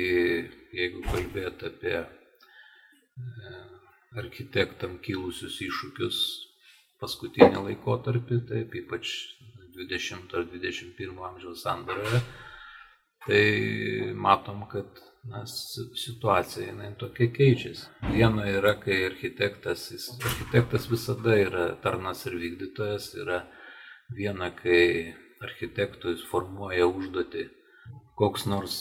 [0.75, 2.07] jeigu kalbėt apie e,
[4.23, 6.21] architektam kilusius iššūkius
[7.03, 9.15] paskutinį laikotarpį, taip ypač
[9.75, 12.21] 20 ar 21 amžiaus sandoroje,
[13.27, 13.43] tai
[14.15, 17.91] matom, kad na, situacija jinai tokia keičiasi.
[18.13, 23.43] Viena yra, kai architektas, jis, architektas visada yra tarnas ir vykdytojas, yra
[24.15, 27.49] viena, kai architektui formuoja užduotį
[28.19, 28.77] koks nors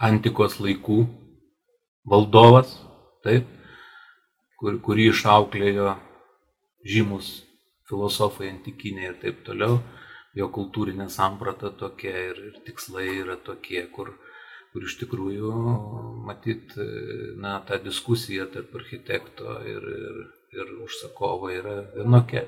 [0.00, 1.02] antikos laikų
[2.08, 2.72] valdovas,
[3.24, 3.48] taip,
[4.60, 5.94] kur, kurį išauklėjo
[6.88, 7.30] žymus
[7.90, 9.80] filosofai antikiniai ir taip toliau,
[10.38, 14.12] jo kultūrinė samprata tokia ir, ir tikslai yra tokie, kur,
[14.72, 15.52] kur iš tikrųjų
[16.28, 16.76] matyt,
[17.42, 20.20] na, ta diskusija tarp architekto ir, ir,
[20.56, 22.46] ir užsakovo yra vienokia.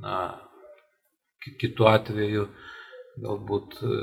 [0.00, 0.18] Na,
[1.60, 2.46] kitu atveju
[3.22, 3.96] galbūt e,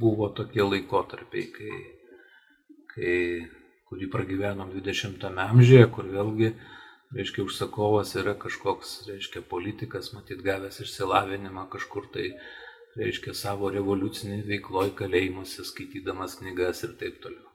[0.00, 1.78] buvo tokie laikotarpiai, kai,
[2.92, 3.16] kai,
[3.90, 6.52] kurį pragyvenom 20-ame amžiuje, kur vėlgi,
[7.14, 12.30] reiškia, užsakovas yra kažkoks, reiškia, politikas, matyt, gavęs išsilavinimą kažkur tai,
[12.98, 17.50] reiškia, savo revoliucinį veikloj kalėjimuose, skaitydamas knygas ir taip toliau.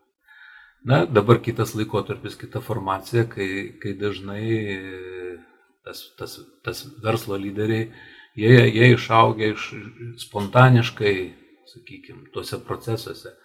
[0.87, 3.49] Na, dabar kitas laikotarpis, kita formacija, kai,
[3.83, 4.45] kai dažnai
[5.83, 7.89] tas, tas, tas verslo lyderiai
[8.39, 9.69] jie, jie išaugę iš
[10.23, 11.15] spontaniškai,
[11.73, 13.35] sakykime, tuose procesuose.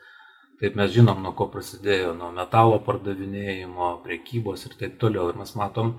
[0.60, 5.32] Taip mes žinom, nuo ko prasidėjo, nuo metalo pardavinėjimo, priekybos ir taip toliau.
[5.32, 5.96] Ir mes matom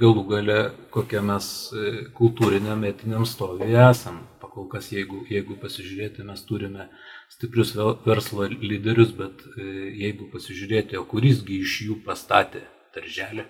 [0.00, 0.58] galų gale,
[0.94, 1.46] kokie mes
[1.76, 4.22] e, kultūriniam etiniam stovyje esam.
[4.40, 6.88] Pakol kas, jeigu, jeigu pasižiūrėti, mes turime
[7.30, 9.68] stiprius verslo lyderius, bet e,
[10.06, 12.64] jeigu pasižiūrėti, o kurisgi iš jų pastatė
[12.96, 13.44] darželį,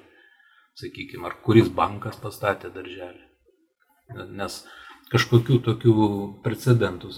[0.83, 3.30] sakykime, ar kuris bankas pastatė darželį
[4.31, 4.61] nes
[5.11, 5.95] kažkokių tokių
[6.45, 7.11] precedentų,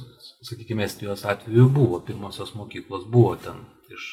[0.45, 4.09] sakykime, Estijos atveju buvo, pirmosios mokyklos buvo ten iš,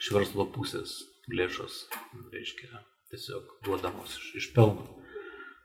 [0.00, 1.84] iš verslo pusės lėšos,
[2.32, 4.86] reiškia, tiesiog duodamos iš, iš pelno.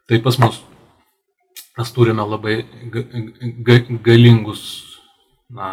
[0.10, 0.62] Tai pas mus
[1.78, 2.56] mes turime labai
[2.92, 3.04] ga,
[3.66, 4.64] ga, galingus,
[5.54, 5.70] na,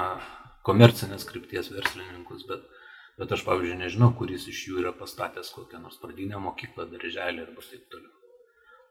[0.66, 2.66] komercinės krypties verslininkus, bet,
[3.20, 7.64] bet aš, pavyzdžiui, nežinau, kuris iš jų yra pastatęs kokią nors pradinę mokyklą, darželį arba
[7.64, 8.15] taip toliau.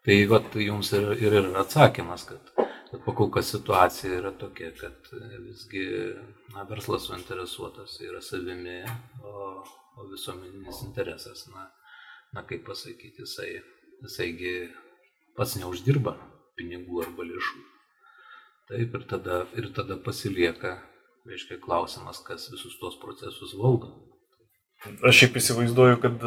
[0.05, 2.51] Tai vat, jums ir, ir yra atsakymas, kad,
[2.91, 5.09] kad pakol kas situacija yra tokia, kad
[5.47, 5.85] visgi
[6.53, 8.83] na, verslas suinteresuotas yra savimi,
[9.25, 9.63] o,
[9.97, 11.71] o visuomeninis interesas, na,
[12.37, 13.49] na kaip pasakyti, jisai,
[14.05, 14.53] jisaigi
[15.37, 16.19] pats neuždirba
[16.59, 17.65] pinigų arba lėšų.
[18.69, 20.77] Taip ir tada, ir tada pasilieka,
[21.25, 23.89] reiškia, klausimas, kas visus tuos procesus valdo.
[25.01, 26.25] Aš šiaip įsivaizduoju, kad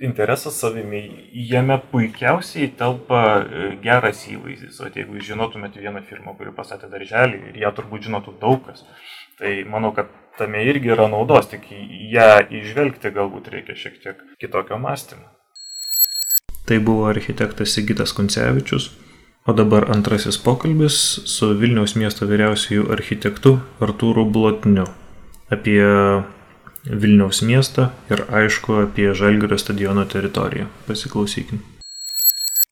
[0.00, 4.78] interesas savimi, jame puikiausiai telpa e, geras įvaizdis.
[4.82, 8.84] O jeigu žinotumėte vieną firmą, kuri pastatė darželį ir ją turbūt žinotų daug kas,
[9.40, 11.66] tai manau, kad tame irgi yra naudos, tik
[12.12, 12.30] ją
[12.60, 15.26] išvelgti galbūt reikia šiek tiek kitokio mąstymo.
[16.68, 18.90] Tai buvo architektas Sigitas Kuncevičius,
[19.48, 24.84] o dabar antrasis pokalbis su Vilniaus miesto vyriausiųjų architektu Artūru Blotniu
[25.48, 25.80] apie
[26.88, 30.66] Vilniaus miestą ir aišku apie Žalgirio stadiono teritoriją.
[30.86, 31.60] Pasiklausykim.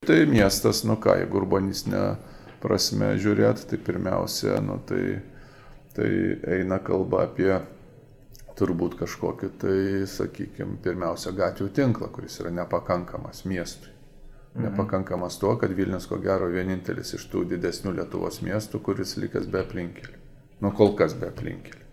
[0.07, 2.03] Tai miestas, nu ką, jeigu urbanistinė
[2.63, 5.19] prasme žiūrėt, tai pirmiausia, nu tai,
[5.97, 6.11] tai
[6.57, 7.51] eina kalba apie
[8.57, 13.93] turbūt kažkokį tai, sakykime, pirmiausia gatvių tinklą, kuris yra nepakankamas miestui.
[14.55, 14.69] Mhm.
[14.71, 19.61] Nepakankamas tuo, kad Vilnius ko gero vienintelis iš tų didesnių Lietuvos miestų, kuris likęs be
[19.61, 20.23] aplinkelių.
[20.65, 21.86] Nu kol kas be aplinkelių.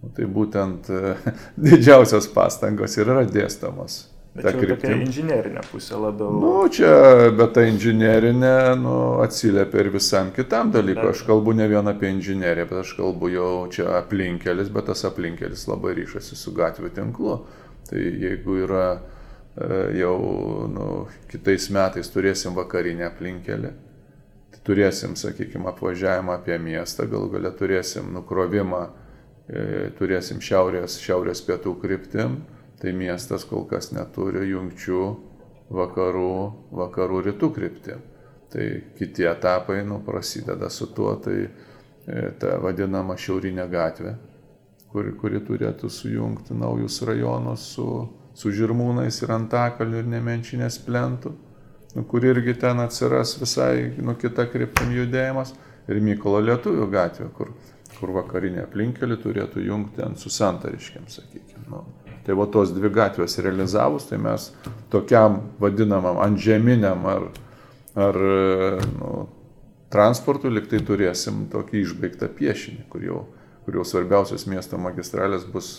[0.00, 1.16] Nu, tai būtent e,
[1.68, 4.00] didžiausios pastangos ir yra dėstamos
[4.34, 5.00] Bet ta jau tokia kryptim.
[5.08, 6.30] inžinierinė pusė labiau.
[6.38, 6.90] Nu, čia,
[7.34, 8.92] bet ta inžinierinė, nu,
[9.24, 11.08] atsiliepia ir visam kitam dalykui.
[11.10, 15.66] Aš kalbu ne vien apie inžineriją, bet aš kalbu jau čia aplinkelis, bet tas aplinkelis
[15.66, 17.40] labai ryšasi su gatvių tinklu.
[17.90, 20.14] Tai jeigu yra e, jau
[20.70, 20.86] nu,
[21.32, 23.74] kitais metais turėsim vakarinę aplinkelį,
[24.54, 28.84] tai turėsim, sakykime, apvažiavimą apie miestą, gal galia turėsim nukrovimą,
[29.98, 32.40] turėsim šiaurės, šiaurės pietų kryptim,
[32.80, 35.02] tai miestas kol kas neturi jungčių
[35.74, 36.34] vakarų,
[36.74, 38.04] vakarų rytų kryptim.
[38.50, 38.66] Tai
[38.98, 44.14] kiti etapai nu, prasideda su tuo, tai e, ta vadinama šiaurinė gatvė,
[44.90, 47.86] kuri, kuri turėtų sujungti naujus rajonus su,
[48.34, 51.34] su žirmūnais ir antakaliu ir nemenčinės plentų,
[51.94, 55.54] nu, kur irgi ten atsiras visai nu, kita kryptim judėjimas,
[55.90, 57.52] ir Mykolo Lietuvių gatvė, kur,
[58.00, 61.66] kur vakarinė aplinkelį turėtų jungti ten su santariškiam, sakykime.
[61.70, 61.84] Nu.
[62.26, 64.50] Tai va tos dvi gatvės realizavus, tai mes
[64.92, 67.28] tokiam vadinamam antžeminiam ar,
[67.98, 68.18] ar
[68.98, 69.12] nu,
[69.92, 73.22] transportui liktai turėsim tokį išbaigtą piešinį, kur jau,
[73.64, 75.72] kur jau svarbiausios miesto magistralės bus,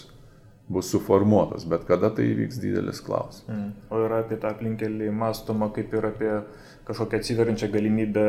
[0.72, 3.46] bus suformuotos, bet kada tai įvyks didelis klausimas.
[3.52, 3.72] Mm.
[3.92, 6.34] O yra apie tą aplinkelį mąstoma kaip ir apie
[6.88, 8.26] kažkokią atsiveriančią galimybę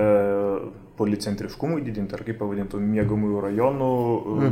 [0.97, 3.89] policentriškumui didinti, ar kaip pavadintų, mėgamųjų rajonų.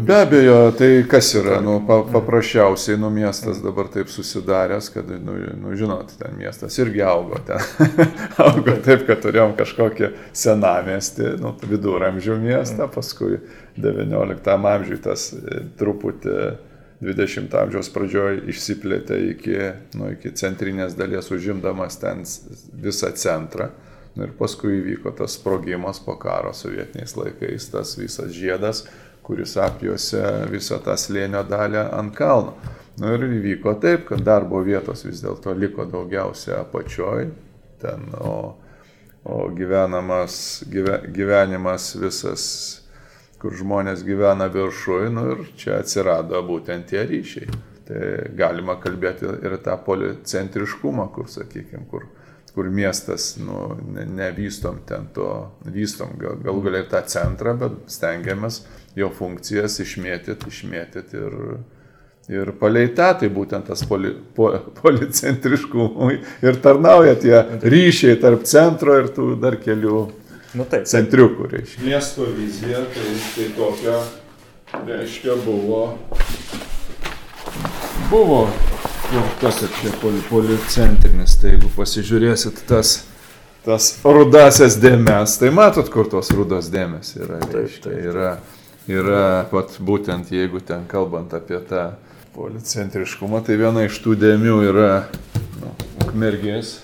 [0.08, 5.36] Be abejo, tai kas yra, nu, pa, paprasčiausiai, nu, miestas dabar taip susidaręs, kad, nu,
[5.60, 7.60] nu žinot, ten miestas irgi augo, ten
[8.46, 13.42] augo taip, kad turėjom kažkokį senamestį, nu, viduramžių miestą, paskui
[13.80, 16.40] 19 amžiui tas e, truputį
[17.00, 19.60] 20 amžiaus pradžioje išsiplėtė iki,
[19.96, 22.24] nu, iki centrinės dalies, užimdamas ten
[22.80, 23.70] visą centrą.
[24.20, 28.82] Nu, ir paskui įvyko tas sprogimas po karo sovietiniais laikais, tas visas žiedas,
[29.24, 30.20] kuris apjuose
[30.52, 32.52] visą tą slėnio dalį ant kalno.
[33.00, 37.30] Nu, ir įvyko taip, kad darbo vietos vis dėlto liko daugiausia apačioj,
[37.80, 38.34] ten, o,
[39.24, 40.36] o gyvenamas,
[40.68, 42.44] gyve, gyvenimas visas
[43.40, 47.48] kur žmonės gyvena viršui, nu ir čia atsirado būtent tie ryšiai.
[47.88, 48.00] Tai
[48.36, 52.04] galima kalbėti ir tą policentriškumą, kur, sakykime, kur,
[52.54, 58.62] kur miestas, nu, ne- nevystom ten to, vystom gal, gal galiai tą centrą, bet stengiamės
[58.98, 61.36] jo funkcijas išmėtyti, išmėtyti ir,
[62.30, 64.50] ir palei tą, tai būtent tas poli, po,
[64.82, 70.00] policentriškumui ir tarnauja tie ryšiai tarp centro ir tų dar kelių
[70.58, 70.82] Nu taip.
[70.90, 71.84] centriukų, reiškia.
[71.86, 74.00] Miesto vizija, tai, tai tokia,
[74.88, 75.84] reiškia, buvo.
[78.10, 78.40] Buvo
[79.12, 82.92] jau kad čia poli, policentrinis, tai jeigu pasižiūrėsit tas,
[83.64, 87.40] tas rudasias dėmes, tai matot, kur tos rudos dėmes yra.
[87.50, 88.30] Reiškia, yra,
[88.90, 91.88] yra, pat būtent jeigu ten kalbant apie tą
[92.36, 94.92] policentriškumą, tai viena iš tų dėmių yra
[95.58, 95.74] nu,
[96.06, 96.76] ukmergės,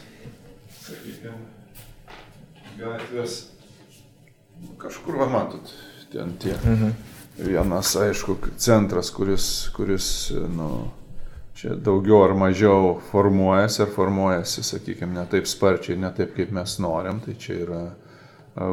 [0.82, 1.38] sakykime,
[2.82, 3.38] gatvės.
[4.82, 5.70] Kažkur va matot,
[6.10, 6.58] ten tie.
[6.58, 6.94] Mhm.
[7.36, 10.86] Vienas, aišku, centras, kuris, kuris nu,
[11.56, 16.76] čia daugiau ar mažiau formuojasi ir formuojasi, sakykime, ne taip sparčiai, ne taip, kaip mes
[16.82, 17.20] norim.
[17.24, 17.82] Tai čia yra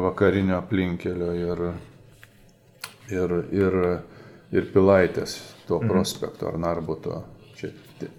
[0.04, 1.62] vakarinio aplinkelio ir,
[3.12, 3.78] ir, ir,
[4.52, 5.88] ir pilaitės to mhm.
[5.88, 7.22] prospekto ar narbuto.
[7.56, 7.72] Čia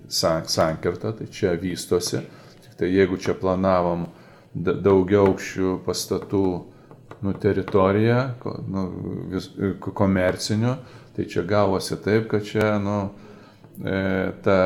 [0.10, 2.24] sankirta, tai čia vystosi.
[2.66, 4.08] Tik tai jeigu čia planavom
[4.54, 6.46] da- daugiaaukščių pastatų
[7.22, 8.20] nu, teritoriją,
[8.70, 8.86] nu,
[9.34, 9.50] vis,
[9.82, 10.74] ko- komercinių,
[11.16, 12.98] tai čia gavosi taip, kad čia nu,
[14.44, 14.58] ta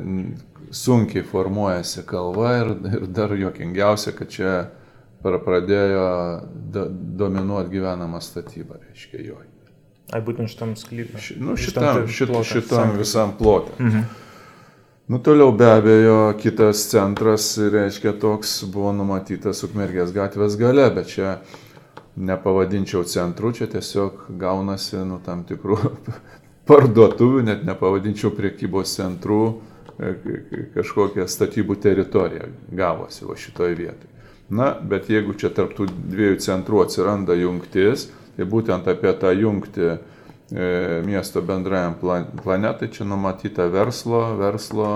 [0.00, 0.36] n-
[0.70, 4.52] sunkiai formuojasi kalva ir, ir dar juokingiausia, kad čia
[5.22, 6.04] pra- pradėjo
[6.72, 6.84] do,
[7.24, 9.46] dominuoti gyvenama statyba, reiškia joj.
[10.12, 11.20] Ai, būtent šitam sklypui.
[11.22, 13.72] Ši- Nu, šitam, šitam, šitam visam plotė.
[13.78, 14.00] Mhm.
[15.10, 21.38] Nu, toliau be abejo, kitas centras, reiškia, toks buvo numatytas Ukmergės gatvės gale, bet čia
[22.16, 25.78] nepavadinčiau centru, čia tiesiog gaunasi, nu, tam tikrų
[26.70, 29.40] parduotuvių, net nepavadinčiau priekybos centrų,
[29.98, 30.14] e,
[30.76, 34.10] kažkokia statybų teritorija gavosi va šitoje vietoje.
[34.50, 39.98] Na, bet jeigu čia tarptų dviejų centrų atsiranda jungtis, tai būtent apie tą jungtį e,
[41.06, 44.90] miesto bendrajam plan- plane, tai čia numatyta verslo, verslo,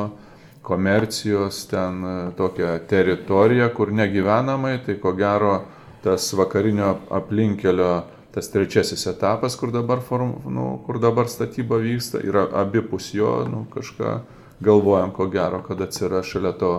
[0.64, 5.61] komercijos, ten e, tokia teritorija, kur negyvenamai, tai ko gero
[6.03, 7.92] tas vakarinio aplinkelio,
[8.35, 13.62] tas trečiasis etapas, kur dabar, form, nu, kur dabar statyba vyksta, yra abipus jo, nu,
[13.70, 14.16] kažką
[14.64, 16.72] galvojam, ko gero, kad atsiras šalia to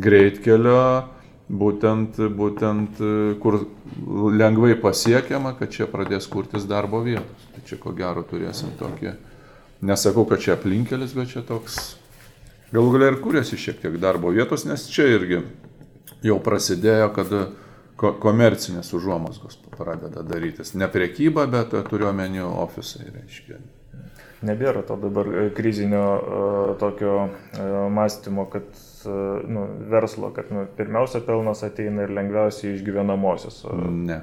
[0.00, 1.04] greitkelio,
[1.48, 3.02] būtent, būtent
[3.42, 3.58] kur
[4.32, 7.50] lengvai pasiekiama, kad čia pradės kurtis darbo vietos.
[7.52, 9.12] Tai čia ko gero turėsim tokį,
[9.84, 11.98] nesakau, kad čia aplinkelis, bet čia toks
[12.72, 15.42] galų galia ir kūrėsi šiek tiek darbo vietos, nes čia irgi
[16.24, 17.36] jau prasidėjo, kad
[18.00, 20.74] ko komercinės užuomasgos pradeda darytis.
[20.78, 23.60] Ne priekyba, bet turiuomenį ofisai, reiškia.
[24.44, 27.14] Nebėra to dabar krizinio uh, tokio
[27.94, 28.66] mąstymo, kad
[29.48, 33.62] nu, verslo, kad nu, pirmiausia pelnas ateina ir lengviausiai iš gyvenamosios.
[33.90, 34.20] Ne.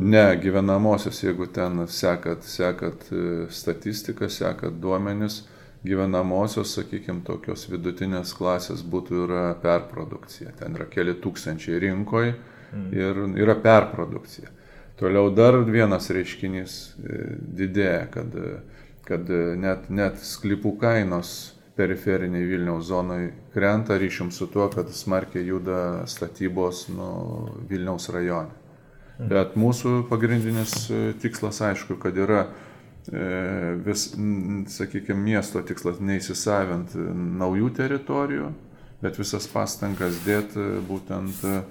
[0.00, 3.06] Ne, gyvenamosios, jeigu ten sekat, sekat
[3.50, 5.44] statistiką, sekat duomenis,
[5.86, 10.54] gyvenamosios, sakykime, tokios vidutinės klasės būtų yra perprodukcija.
[10.58, 12.34] Ten yra keli tūkstančiai rinkoje.
[12.92, 14.52] Ir yra perprodukcija.
[14.96, 16.76] Toliau dar vienas reiškinys
[17.58, 18.32] didėja, kad,
[19.04, 19.28] kad
[19.60, 26.86] net, net sklypų kainos periferiniai Vilniaus zonai krenta ryšium su tuo, kad smarkiai juda statybos
[26.88, 27.10] nu,
[27.68, 28.54] Vilniaus rajone.
[29.18, 29.28] Mhm.
[29.32, 32.46] Bet mūsų pagrindinis e, tikslas, aišku, kad yra
[33.08, 34.10] e, vis,
[34.72, 36.96] sakykime, miesto tikslas neįsisavint
[37.40, 38.50] naujų teritorijų,
[39.00, 41.62] bet visas pastangas dėti būtent, e,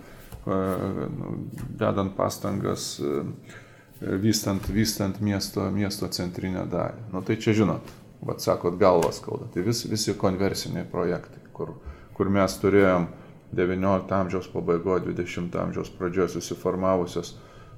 [0.46, 3.00] dedant pastangas
[4.02, 7.08] vystant, vystant miesto, miesto centrinę dalį.
[7.14, 7.94] Nu, tai čia žinot,
[8.26, 9.48] vad sakot, galvas skauda.
[9.54, 11.76] Tai vis, visi konversiniai projektai, kur,
[12.18, 13.08] kur mes turėjom
[13.56, 17.36] 19 amžiaus pabaigoje, 20 amžiaus pradžioje susiformavusios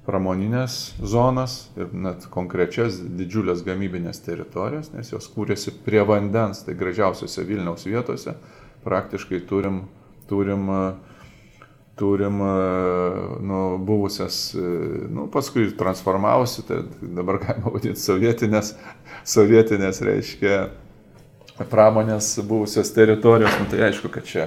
[0.07, 7.43] pramoninės zonas ir net konkrečias didžiulės gamybinės teritorijas, nes jos kūrėsi prie vandens, tai gražiausiose
[7.43, 8.37] Vilniaus vietose
[8.85, 9.81] praktiškai turim,
[10.29, 11.16] turim uh,
[11.97, 12.37] turim
[13.41, 14.55] nu, buvusias,
[15.09, 18.75] nu, paskui transformavosi, tai dabar galima vadinti sovietinės,
[19.25, 20.59] sovietinės reiškia
[21.71, 24.45] pramonės buvusios teritorijos, nu, tai aišku, kad čia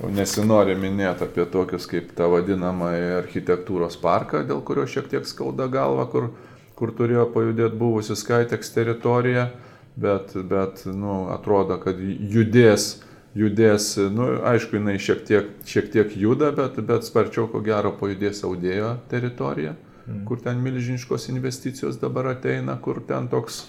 [0.00, 5.68] jau nesinori minėti apie tokius kaip tą vadinamą architektūros parką, dėl kurio šiek tiek skauda
[5.72, 6.30] galva, kur,
[6.76, 9.50] kur turėjo pajudėti buvusi Skytex teritorija,
[9.96, 13.02] bet, bet nu, atrodo, kad judės
[13.36, 18.42] judės, nu, aišku, jinai šiek tiek, šiek tiek juda, bet, bet sparčiau ko gero pajudės
[18.46, 19.74] audėjo teritorija,
[20.06, 20.22] mm.
[20.28, 23.64] kur ten milžiniškos investicijos dabar ateina, kur ten toks,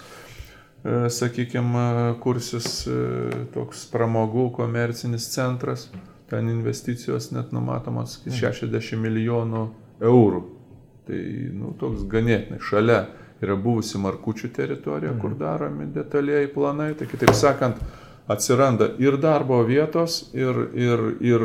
[0.84, 2.98] e, sakykime, kursis e,
[3.54, 5.88] toks pramogų komercinis centras,
[6.28, 9.04] ten investicijos net numatomos 60 mm.
[9.04, 9.64] milijonų
[10.04, 10.44] eurų.
[11.08, 11.22] Tai,
[11.56, 13.06] nu, toks ganėtinai šalia
[13.40, 15.22] yra buvusi Markučių teritorija, mm.
[15.22, 17.80] kur daromi detaliai planai, tai kitaip sakant,
[18.28, 21.44] atsiranda ir darbo vietos, ir, ir, ir,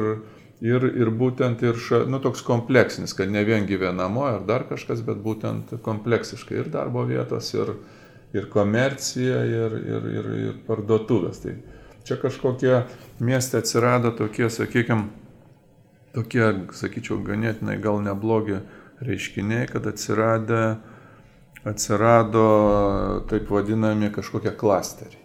[0.64, 5.04] ir, ir būtent ir ša, nu, toks kompleksinis, kad ne vien gyvenamoji ar dar kažkas,
[5.08, 7.76] bet būtent kompleksiškai ir darbo vietos, ir,
[8.36, 11.44] ir komercija, ir, ir, ir, ir parduotuvės.
[11.46, 11.56] Tai
[12.04, 12.78] čia kažkokie
[13.24, 15.08] mieste atsirado tokie, sakykime,
[16.16, 18.60] tokie, sakyčiau, ganėtinai gal neblogi
[19.04, 20.64] reiškiniai, kad atsirado,
[21.64, 22.48] atsirado
[23.32, 25.22] taip vadinami kažkokie klasteriai.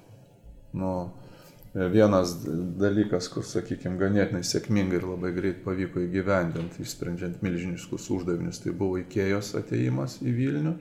[0.78, 0.92] Nu,
[1.74, 2.32] Vienas
[2.80, 8.96] dalykas, kur, sakykime, ganėtinai sėkmingai ir labai greit pavyko įgyvendinti, išsprendžiant milžiniškus uždavinius, tai buvo
[9.02, 10.72] Ikėjos ateimas į Vilnių.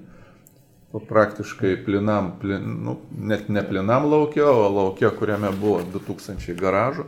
[0.96, 7.04] O praktiškai plinam, plin, nu, net ne plinam laukia, o laukia, kuriame buvo 2000 garažų,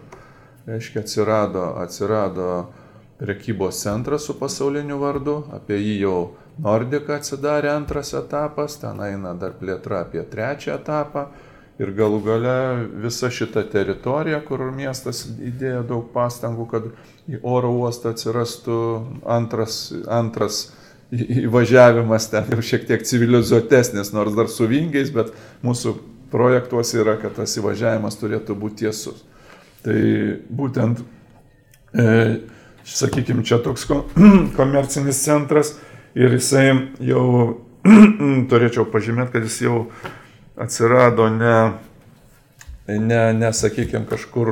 [0.67, 2.49] reiškia, atsirado, atsirado
[3.19, 6.19] prekybos centras su pasauliniu vardu, apie jį jau
[6.59, 11.29] Nordika atsidarė antras etapas, ten eina dar plėtra apie trečią etapą
[11.79, 12.55] Ir galų gale
[12.99, 16.89] visa šita teritorija, kur miestas įdėjo daug pastangų, kad
[17.31, 18.79] į oro uostą atsirastų
[19.23, 19.77] antras,
[20.11, 20.65] antras
[21.09, 25.31] įvažiavimas ten jau šiek tiek civilizuotesnis, nors dar su vingiais, bet
[25.65, 25.95] mūsų
[26.33, 29.23] projektuose yra, kad tas įvažiavimas turėtų būti tiesus.
[29.85, 29.97] Tai
[30.51, 30.99] būtent,
[31.95, 32.05] e,
[32.83, 33.87] sakykime, čia toks
[34.59, 35.77] komercinis centras
[36.11, 36.67] ir jisai
[37.07, 37.25] jau,
[38.51, 39.77] turėčiau pažymėti, kad jis jau
[40.59, 41.71] atsirado ne,
[42.87, 44.49] ne, ne sakykime, kažkur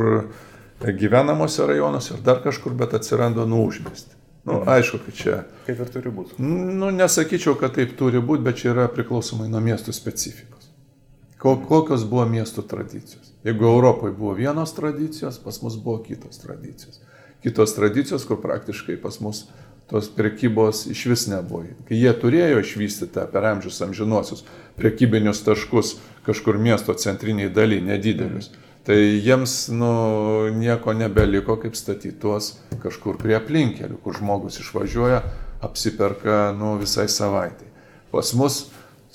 [0.81, 4.15] gyvenamuose rajonuose ar dar kažkur, bet atsirado nuužmesti.
[4.47, 4.69] Na, nu, mhm.
[4.69, 5.37] aišku, kad čia.
[5.65, 6.37] Kaip ir turi būti.
[6.39, 10.69] Nu, nesakyčiau, kad taip turi būti, bet čia yra priklausomai nuo miestų specifikos.
[11.37, 13.33] Kokios buvo miestų tradicijos.
[13.43, 17.01] Jeigu Europoje buvo vienos tradicijos, pas mus buvo kitos tradicijos.
[17.43, 19.43] Kitos tradicijos, kur praktiškai pas mus
[19.87, 21.63] tos prekybos iš vis nebuvo.
[21.87, 24.43] Kai jie turėjo išvystyti per amžius amžinuosius
[24.77, 25.95] prekybinius taškus
[26.27, 28.51] kažkur miesto centriniai daly, nedidelius,
[28.87, 29.91] tai jiems nu,
[30.55, 35.23] nieko nebeliko, kaip statyti tuos kažkur prie aplinkelių, kur žmogus išvažiuoja,
[35.63, 37.71] apsiperka nu, visai savaitai.
[38.11, 38.65] Pas mus,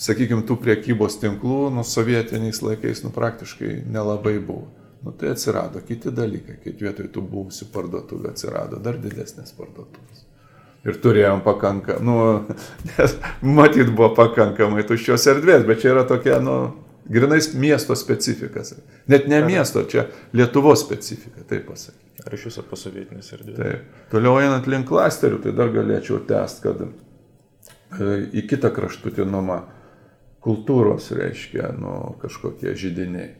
[0.00, 4.70] sakykime, tų priekybos tinklų, nu, sovietiniais laikais, nu, praktiškai nelabai buvo.
[5.02, 10.21] Nu, tai atsirado kiti dalykai, kai vietoj tų buvusių parduotuvių atsirado dar didesnės parduotuvės
[10.86, 12.16] ir turėjom pakankamai, nu,
[12.92, 16.56] nes matyt buvo pakankamai tuščios erdvės, bet čia yra tokia, nu,
[17.08, 18.74] grinais miesto specifikas.
[19.10, 22.22] Net ne miesto, čia Lietuvos specifika, taip pasakyti.
[22.26, 23.58] Ar iš viso pasovietinės erdvės?
[23.58, 24.02] Taip.
[24.12, 29.58] Toliau einant link klasterių, tai dar galėčiau tęsti, kad e, į kitą kraštutinumą
[30.42, 33.32] kultūros reiškia nu, kažkokie žydiniai.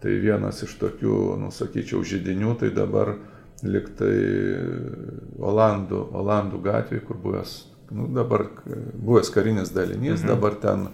[0.00, 3.18] Tai vienas iš tokių, nu, sakyčiau, žydinių, tai dabar
[3.66, 4.16] liktai
[5.40, 7.54] Olandų, Olandų gatvėje, kur buvęs,
[7.92, 8.46] nu, dabar
[8.94, 10.28] buvęs karinis dalinys, mhm.
[10.34, 10.90] dabar ten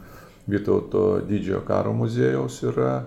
[0.46, 3.00] Vytauto didžiojo karo muziejaus yra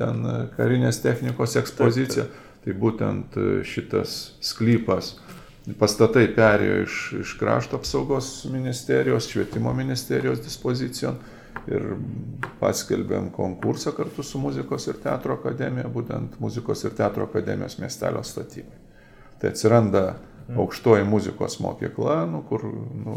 [0.00, 0.22] ten
[0.54, 2.24] karinės technikos ekspozicija.
[2.24, 2.46] Taip, taip.
[2.60, 5.14] Tai būtent šitas sklypas,
[5.80, 11.16] pastatai perėjo iš, iš krašto apsaugos ministerijos, švietimo ministerijos dispozicijon
[11.72, 11.86] ir
[12.60, 18.79] paskelbėm konkursą kartu su muzikos ir teatro akademija, būtent muzikos ir teatro akademijos miestelio statybai.
[19.40, 20.04] Tai atsiranda
[20.56, 22.64] aukštoji muzikos mokykla, nu, kur
[23.04, 23.16] nu,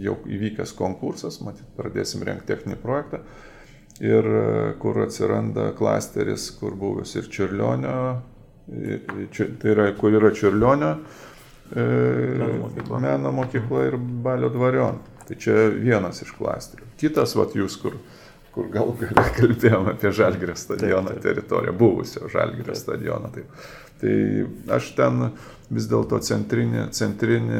[0.00, 3.22] jau įvykęs konkursas, matyt, pradėsim renkti techninį projektą.
[4.02, 4.26] Ir
[4.82, 7.98] kur atsiranda klasteris, kur buvęs ir Čiurlionio,
[8.66, 13.02] tai yra, kur yra Čiurlionio e, meno mokykla.
[13.04, 15.12] meno mokykla ir Balio dvarionė.
[15.28, 16.88] Tai čia vienas iš klasterių.
[16.98, 18.00] Kitas, vat jūs, kur,
[18.56, 18.94] kur gal
[19.38, 23.30] kalbėjome apie Žalgirio stadiono teritoriją, buvusio Žalgirio stadiono.
[23.34, 23.52] Taip.
[24.02, 25.28] Tai aš ten
[25.70, 27.58] vis dėlto centrinį, centrinį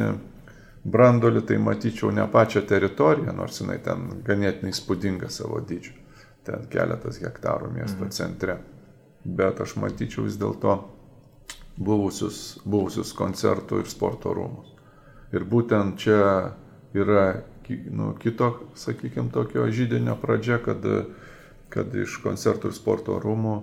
[0.83, 5.95] brandolį tai matyčiau ne pačią teritoriją, nors jinai ten ganėtinai spūdinga savo dydžiu.
[6.43, 8.15] Ten keletas hektarų miesto mhm.
[8.17, 8.57] centre.
[9.23, 10.75] Bet aš matyčiau vis dėlto
[11.79, 14.73] buvusius, buvusius koncertų ir sporto rūmus.
[15.33, 16.25] Ir būtent čia
[16.99, 17.27] yra
[17.95, 20.83] nu, kito, sakykime, tokio žydinio pradžia, kad,
[21.71, 23.55] kad iš koncertų ir sporto rūmų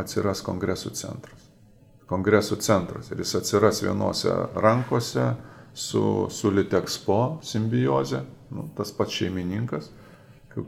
[0.00, 1.47] atsiras kongresų centras
[2.08, 5.32] kongresų centras ir jis atsiras vienose rankose
[5.78, 9.90] su, su Litexpo simbioze, nu, tas pats šeimininkas,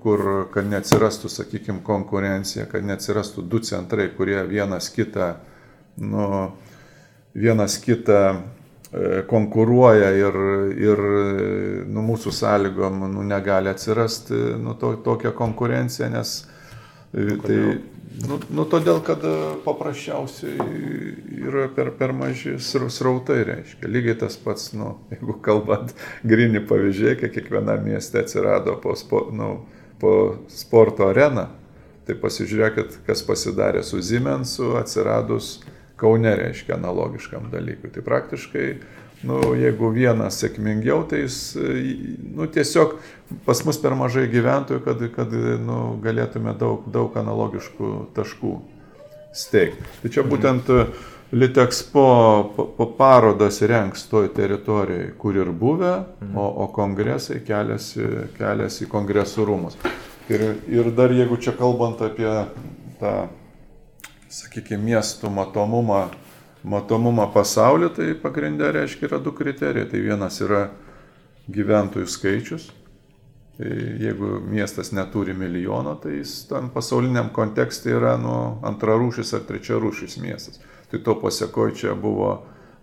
[0.03, 0.23] kur,
[0.55, 5.33] kad neatsirastų, sakykime, konkurencija, kad neatsirastų du centrai, kurie vienas kitą,
[5.99, 6.27] nu,
[7.35, 10.39] vienas kitą e, konkuruoja ir,
[10.79, 11.03] ir
[11.91, 16.37] nu, mūsų sąlygom nu, negali atsirasti nu, to, tokia konkurencija, nes
[17.13, 17.61] tai,
[18.21, 19.33] Nu, nu todėl, kad e,
[19.65, 20.59] paprasčiausiai
[21.47, 23.89] yra per, per maži srautai, reiškia.
[23.89, 25.95] Lygiai tas pats, nu, jeigu kalbant
[26.27, 29.51] grinį pavyzdžiai, kiek kiekvienam mieste atsirado po, spo, nu,
[30.03, 30.13] po
[30.53, 31.47] sporto areną,
[32.09, 35.61] tai pasižiūrėkit, kas pasidarė su Ziemensu atsiradus
[36.01, 37.91] Kaune, reiškia, analogiškam dalykui.
[37.93, 38.67] Tai praktiškai
[39.27, 41.39] nu, jeigu vienas sėkmingiau, tai jis,
[42.35, 42.97] nu, tiesiog
[43.47, 48.55] pas mus per mažai gyventojų, kad, kad nu, galėtume daug, daug analogiškų taškų
[49.37, 49.89] steigti.
[50.03, 50.71] Tai čia būtent
[51.31, 52.03] Litexpo
[52.77, 55.93] po parodas renks toj teritorijai, kur ir buvę,
[56.35, 58.03] o, o kongresai keliasi,
[58.35, 59.79] keliasi į kongresų rūmus.
[60.31, 62.27] Ir, ir dar jeigu čia kalbant apie
[62.99, 63.15] tą,
[64.31, 66.09] sakykime, miestų matomumą
[66.63, 69.89] matomumą pasaulį, tai pagrindė reiškia yra du kriterijai.
[69.91, 70.67] Tai vienas yra
[71.51, 72.69] gyventojų skaičius.
[73.61, 80.17] Tai jeigu miestas neturi milijono, tai jis tam pasauliniam kontekste yra nu, antrarūšis ar trečiarūšis
[80.23, 80.63] miestas.
[80.91, 82.31] Tai to pasiekoje čia buvo,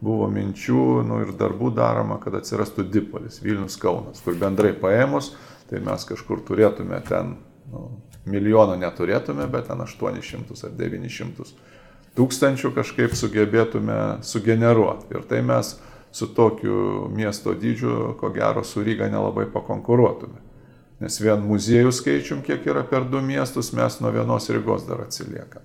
[0.05, 5.31] buvo minčių nu, ir darbų daroma, kad atsirastų Dipolis, Vilnius Kaunas, kur bendrai paėmus,
[5.71, 7.33] tai mes kažkur turėtume ten,
[7.73, 7.87] nu,
[8.29, 11.49] milijono neturėtume, bet ten 800 ar 900
[12.17, 15.11] tūkstančių kažkaip sugebėtume sugeneruoti.
[15.13, 15.75] Ir tai mes
[16.11, 20.41] su tokiu miesto dydžiu, ko gero, su Ryga nelabai pakonkuruotume.
[20.97, 25.61] Nes vien muziejų skaičium, kiek yra per du miestus, mes nuo vienos Rygos dar atsiliekam.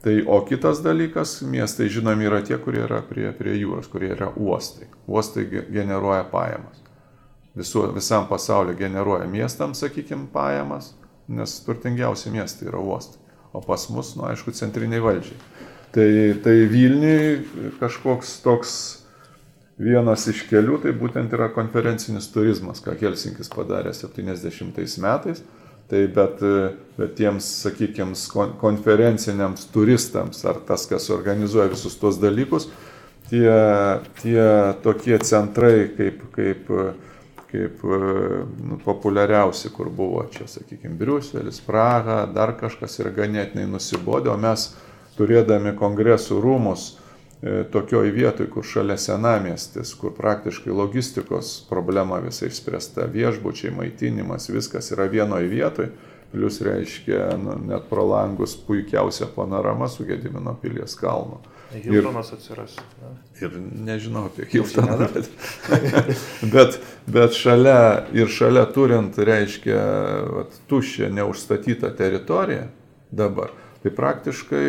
[0.00, 4.30] Tai o kitas dalykas, miestai žinomi yra tie, kurie yra prie, prie jūros, kurie yra
[4.36, 4.88] uostai.
[5.08, 6.80] Uostai generuoja pajamas.
[7.56, 10.94] Visu, visam pasauliu generuoja miestams, sakykime, pajamas,
[11.28, 13.20] nes turtingiausi miestai yra uostai.
[13.56, 15.36] O pas mus, nu aišku, centriniai valdžiai.
[15.96, 18.72] Tai, tai Vilniui kažkoks toks
[19.80, 25.40] vienas iš kelių, tai būtent yra konferencinis turizmas, ką Helsinkis padarė 70 metais.
[25.86, 26.40] Tai bet,
[26.98, 28.16] bet tiems, sakykime,
[28.60, 32.66] konferenciniams turistams ar tas, kas organizuoja visus tuos dalykus,
[33.30, 33.48] tie,
[34.18, 34.46] tie
[34.82, 36.72] tokie centrai kaip, kaip,
[37.52, 44.36] kaip nu, populiariausi, kur buvo čia, sakykime, Briuselis, Praha, dar kažkas yra ganėtinai nusibodę, o
[44.42, 44.72] mes
[45.18, 53.08] turėdami kongresų rūmus e, tokioj vietoj, kur šalia senamiestis, kur praktiškai logistikos problema visai išspręsta,
[53.12, 55.90] viešbučiai, maitinimas, viskas yra vienoje vietoje,
[56.32, 61.40] plus reiškia nu, net pro langus puikiausia panorama su Gedimino pilies kalnu.
[61.82, 62.76] Hiltonas atsiras.
[63.02, 63.14] Ne?
[63.40, 65.28] ir nežinau apie Hiltoną, bet,
[66.54, 69.80] bet, bet šalia ir šalia turint, reiškia,
[70.32, 72.68] vat, tuščią neužstatytą teritoriją
[73.12, 73.52] dabar,
[73.82, 74.68] tai praktiškai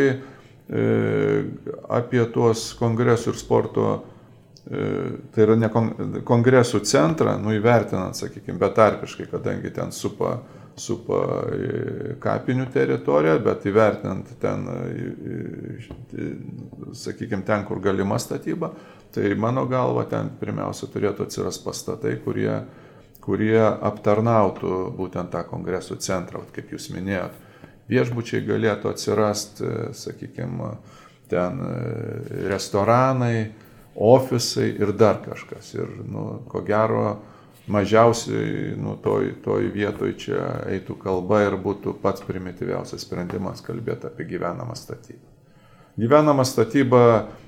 [0.68, 3.88] apie tuos kongresų ir sporto,
[4.68, 4.86] e,
[5.32, 5.92] tai yra ne kon,
[6.28, 10.38] kongresų centrą, nu įvertinant, sakykime, betarpiškai, kadangi ten supa
[10.78, 11.22] supa
[12.22, 14.68] kapinių teritoriją, bet įvertinant ten,
[16.94, 18.72] sakykime, ten, kur galima statyba,
[19.14, 22.52] tai mano galva ten pirmiausia turėtų atsirasti pastatai, kurie,
[23.26, 27.47] kurie aptarnautų būtent tą kongresų centrą, kaip jūs minėjot.
[27.88, 30.74] Viešbučiai galėtų atsirasti, sakykime,
[31.32, 31.62] ten
[32.52, 33.52] restoranai,
[33.96, 35.74] ofisai ir dar kažkas.
[35.78, 37.18] Ir, nu, ko gero,
[37.68, 44.28] mažiausiai nu, toj, toj vietoj čia eitų kalba ir būtų pats primityviausias sprendimas kalbėti apie
[44.30, 45.24] gyvenamą statybą.
[45.98, 47.02] Gyvenama statyba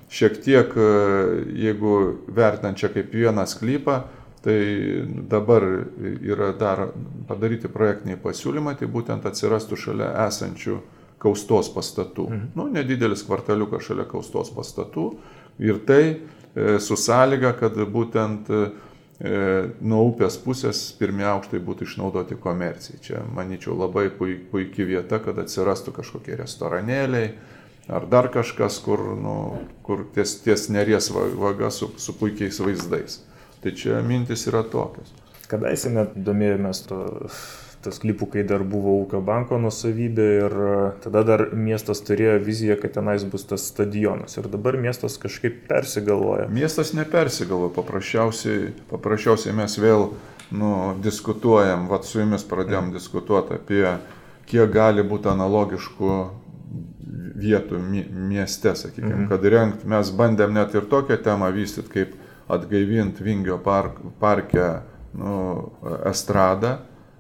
[0.10, 0.72] šiek tiek,
[1.54, 1.94] jeigu
[2.34, 4.02] vertinant čia kaip vieną sklypą,
[4.44, 4.60] tai
[5.30, 5.66] dabar
[6.22, 6.88] yra dar
[7.28, 10.80] padaryti projektiniai pasiūlymai, tai būtent atsirastų šalia esančių
[11.20, 12.28] kaustos pastatų.
[12.30, 12.52] Mhm.
[12.56, 15.10] Nu, nedidelis kvartaliukas šalia kaustos pastatų
[15.60, 18.64] ir tai e, su sąlyga, kad būtent e,
[19.84, 23.04] nuo upės pusės pirmie aukštai būtų išnaudoti komercijai.
[23.04, 27.34] Čia, manyčiau, labai puikia vieta, kad atsirastų kažkokie restoranėliai
[27.90, 29.36] ar dar kažkas, kur, nu,
[29.84, 33.20] kur ties, ties neries vaga su, su puikiais vaizdais.
[33.64, 35.12] Tai čia mintis yra tokios.
[35.50, 37.00] Kadaise net domėjomės to
[37.82, 40.72] tas klipukai dar buvo ūkio banko nusavybė ir e,
[41.06, 44.36] tada dar miestas turėjo viziją, kad tenais bus tas stadionas.
[44.36, 46.50] Ir dabar miestas kažkaip persigalvoja.
[46.52, 50.10] Miestas nepersigalvoja, paprasčiausiai, paprasčiausiai mes vėl
[50.52, 52.98] nu, diskutuojam, vad su jumis pradėjom mm.
[53.00, 53.86] diskutuoti apie
[54.50, 56.14] kiek gali būti analogiškų
[57.40, 59.30] vietų mieste, sakykime, mm -hmm.
[59.30, 62.16] kad rengt, mes bandėm net ir tokią temą vystyti, kaip
[62.50, 64.68] atgaivinti Vingio park, parke
[65.18, 65.34] nu,
[66.10, 66.78] estradą,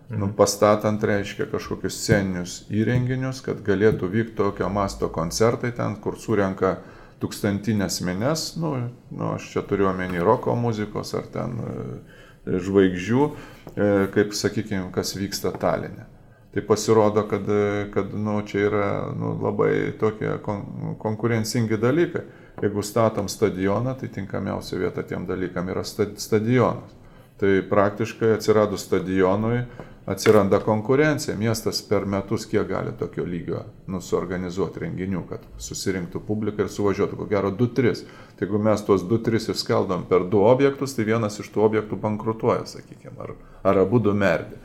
[0.09, 6.80] Nu, pastatant, reiškia, kažkokius sceninius įrenginius, kad galėtų vykti tokio masto koncertai ten, kur surenka
[7.21, 8.71] tūkstantinės minės, nu,
[9.11, 13.27] nu, aš čia turiu omeny roko muzikos ar ten e, žvaigždžių,
[13.75, 16.07] e, kaip, sakykime, kas vyksta Talinė.
[16.55, 17.45] Tai pasirodo, kad,
[17.93, 22.25] kad nu, čia yra nu, labai tokie kon, konkurencingi dalykai.
[22.62, 26.95] Jeigu statom stadioną, tai tinkamiausia vieta tiem dalykam yra stadionas.
[27.39, 29.62] Tai praktiškai atsiradus stadionui,
[30.10, 31.38] atsiranda konkurencija.
[31.38, 37.20] Miestas per metus kiek gali tokio lygio nu, suorganizuoti renginių, kad susirinktų publiką ir suvažiuotų,
[37.20, 38.01] ko gero 2-3.
[38.36, 42.66] Tai jeigu mes tuos 2-3 išskaldom per du objektus, tai vienas iš tų objektų bankrutuoja,
[42.74, 44.57] sakykime, ar, ar abu du merdi.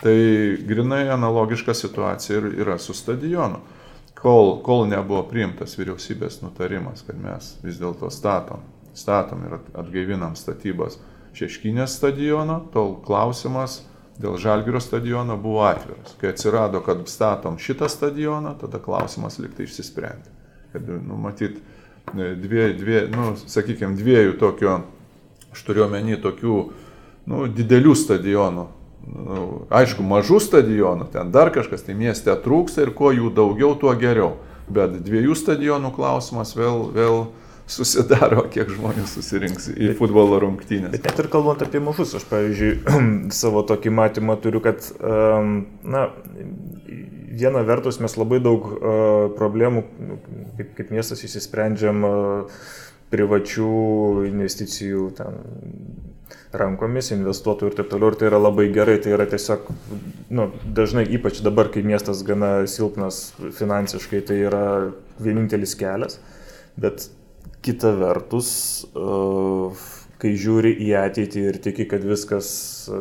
[0.00, 0.16] Tai
[0.66, 3.60] grinai analogiška situacija ir yra su stadionu.
[4.16, 8.62] Kol, kol nebuvo priimtas vyriausybės nutarimas, kad mes vis dėlto statom,
[8.96, 10.96] statom ir atgaivinam statybas
[11.36, 13.82] Šeškinės stadiono, tol klausimas,
[14.16, 16.14] dėl Žalgirio stadiono buvo atviras.
[16.16, 20.32] Kai atsirado, kad statom šitą stadioną, tada klausimas liktai išsisprendė.
[20.72, 21.58] Kad, nu, matyt,
[22.14, 24.78] dvie, dvie, nu, sakykime, dviejų tokio,
[25.52, 26.56] aš turiu omeny tokių,
[27.28, 28.66] nu, didelių stadionų.
[29.06, 33.94] Nu, aišku, mažų stadionų, ten dar kažkas, tai mieste trūksta ir kuo jų daugiau, tuo
[33.98, 34.34] geriau.
[34.66, 37.20] Bet dviejų stadionų klausimas vėl, vėl,
[37.70, 40.94] susidaro, kiek žmonių susirinks į futbolo rungtynės.
[40.94, 42.72] Bet net ir kalbant apie mažus, aš, pavyzdžiui,
[43.40, 46.08] savo tokį matymą turiu, kad, na,
[47.36, 48.68] viena vertus mes labai daug
[49.38, 49.86] problemų,
[50.58, 52.02] kaip, kaip miestas įsisprendžiam
[53.12, 53.72] privačių
[54.26, 55.42] investicijų ten
[56.60, 58.12] rankomis, investuotojų ir taip toliau.
[58.12, 59.68] Ir tai yra labai gerai, tai yra tiesiog,
[60.34, 60.48] nu,
[60.78, 63.28] dažnai, ypač dabar, kai miestas gana silpnas
[63.58, 64.64] finansiškai, tai yra
[65.22, 66.20] vienintelis kelias.
[66.76, 67.08] Bet
[67.66, 68.48] Kita vertus,
[68.94, 69.70] e,
[70.22, 72.48] kai žiūri į ateitį ir tiki, kad viskas
[72.86, 72.98] e,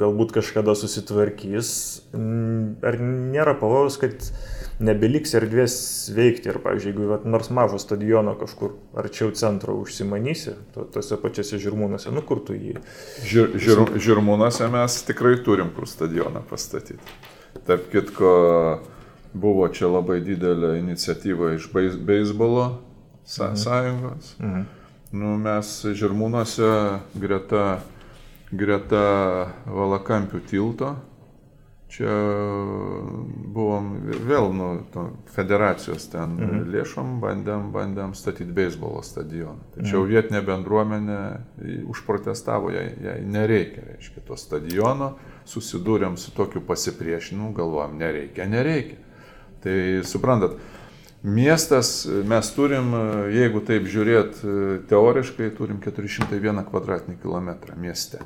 [0.00, 1.72] galbūt kažkada susitvarkys,
[2.16, 4.30] ar nėra pavojus, kad
[4.80, 5.74] nebeliks erdvės
[6.16, 11.60] veikti ir, pavyzdžiui, jeigu vat, nors mažo stadiono kažkur arčiau centro užsimanysi, to, tose pačiose
[11.60, 12.78] žirmūnuose, nu kur tu jį?
[13.28, 17.18] Žir, žir, žirmūnuose mes tikrai turim kur stadioną pastatyti.
[17.66, 18.32] Tarp kitko,
[19.34, 23.56] buvo čia labai didelė iniciatyva iš beisbolo mhm.
[23.64, 24.36] sąjungos.
[24.40, 24.68] Mhm.
[25.10, 25.66] Nu, mes
[25.98, 26.66] Žirmūnuose
[27.18, 27.80] greta,
[28.54, 29.06] greta
[29.66, 30.92] Valakampių tilto,
[31.90, 32.14] čia
[33.54, 33.90] buvom
[34.26, 34.68] vėl nu,
[35.34, 36.64] federacijos ten mhm.
[36.72, 39.58] lėšom, bandėm, bandėm statyti beisbolo stadioną.
[39.76, 40.10] Tačiau mhm.
[40.12, 41.20] vietinė bendruomenė
[41.90, 45.14] užprotestavo, jai, jai nereikia, reiškia, to stadiono,
[45.50, 49.00] susidūrėm su tokiu pasipriešinimu, galvojom, nereikia, nereikia.
[49.60, 50.54] Tai suprantat,
[51.20, 52.94] Miestas mes turim,
[53.28, 54.38] jeigu taip žiūrėt
[54.88, 58.22] teoriškai, turim 401 kvadratinį kilometrą mieste.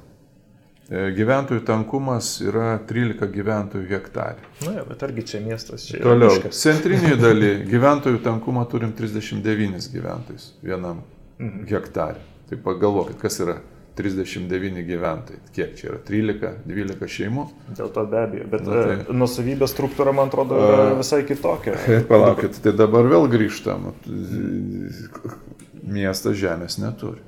[0.85, 4.43] E, gyventojų tankumas yra 13 gyventojų hektarė.
[4.67, 10.51] Na, ja, bet argi čia miestas, čia Toliau, centrinėje daly gyventojų tankumą turim 39 gyventojus
[10.65, 11.01] vienam
[11.39, 11.63] mhm.
[11.71, 12.21] hektarė.
[12.51, 13.57] Tai pagalvokit, kas yra
[13.97, 15.41] 39 gyventojai.
[15.57, 16.03] Kiek čia yra?
[16.05, 17.47] 13, 12 šeimų?
[17.79, 18.99] Dėl to be abejo, bet Na, tai...
[18.99, 21.79] E, nusavybės struktūra, man atrodo, yra visai kitokia.
[22.13, 23.89] Palaukit, tai dabar vėl grįžtam.
[25.81, 27.25] Miestas žemės neturi.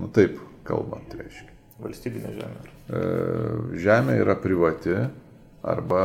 [0.00, 1.49] Nu taip, kalbant, reiškia.
[1.80, 2.72] Valstybinė žemė.
[2.90, 3.02] E,
[3.80, 4.96] žemė yra privati
[5.62, 6.04] arba,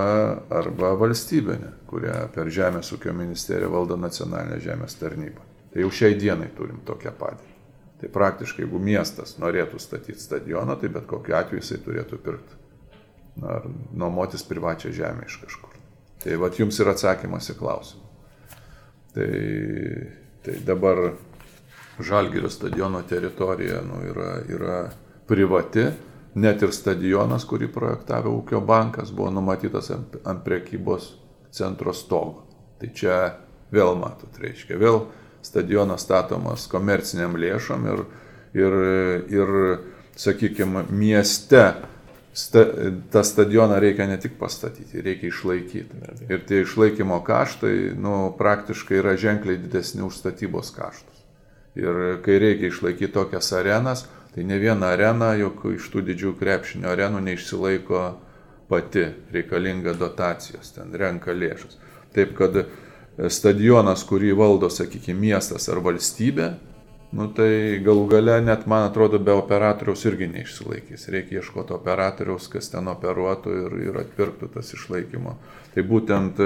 [0.49, 5.43] arba valstybinė, kurią per Žemės ūkio ministeriją valdo nacionalinė žemės tarnyba.
[5.73, 7.53] Tai jau šiai dienai turim tokią padėtį.
[8.01, 12.63] Tai praktiškai, jeigu miestas norėtų statyti stadioną, tai bet kokiu atveju jisai turėtų pirkti
[13.43, 15.71] ar nuomotis privačią žemę iš kažkur.
[16.23, 18.03] Tai vad jums yra atsakymas į klausimą.
[19.15, 19.31] Tai,
[20.43, 21.01] tai dabar
[21.99, 24.79] Žalgirio stadiono teritorija nu, yra, yra
[25.27, 25.87] privati,
[26.35, 31.13] net ir stadionas, kurį projektavo ūkio bankas, buvo numatytas ant, ant prekybos
[31.55, 32.43] centro stogo.
[32.81, 33.19] Tai čia
[33.73, 35.05] vėl matot, reiškia, vėl
[35.45, 38.05] stadionas statomas komerciniam lėšom ir,
[38.57, 38.79] ir,
[39.31, 39.53] ir
[40.19, 41.63] sakykime, mieste
[42.35, 42.65] sta,
[43.11, 46.01] tą stadioną reikia ne tik pastatyti, reikia išlaikyti.
[46.27, 51.23] Ir tie išlaikymo kaštai, nu, praktiškai yra ženkliai didesni už statybos kaštus.
[51.79, 54.05] Ir kai reikia išlaikyti tokias arenas,
[54.35, 58.01] tai ne viena arena, juk iš tų didžių krepšinio arenų neišsilaiko
[58.67, 61.77] pati reikalinga dotacijos, ten renka lėšas.
[62.15, 62.65] Taip kad
[63.31, 66.49] stadionas, kurį valdo, sakykime, miestas ar valstybė,
[67.15, 71.07] nu tai galų gale net, man atrodo, be operatoriaus irgi neišsilaikys.
[71.15, 75.37] Reikia ieškoti operatoriaus, kas ten operuotų ir, ir atpirktų tas išlaikymo.
[75.75, 76.43] Tai būtent,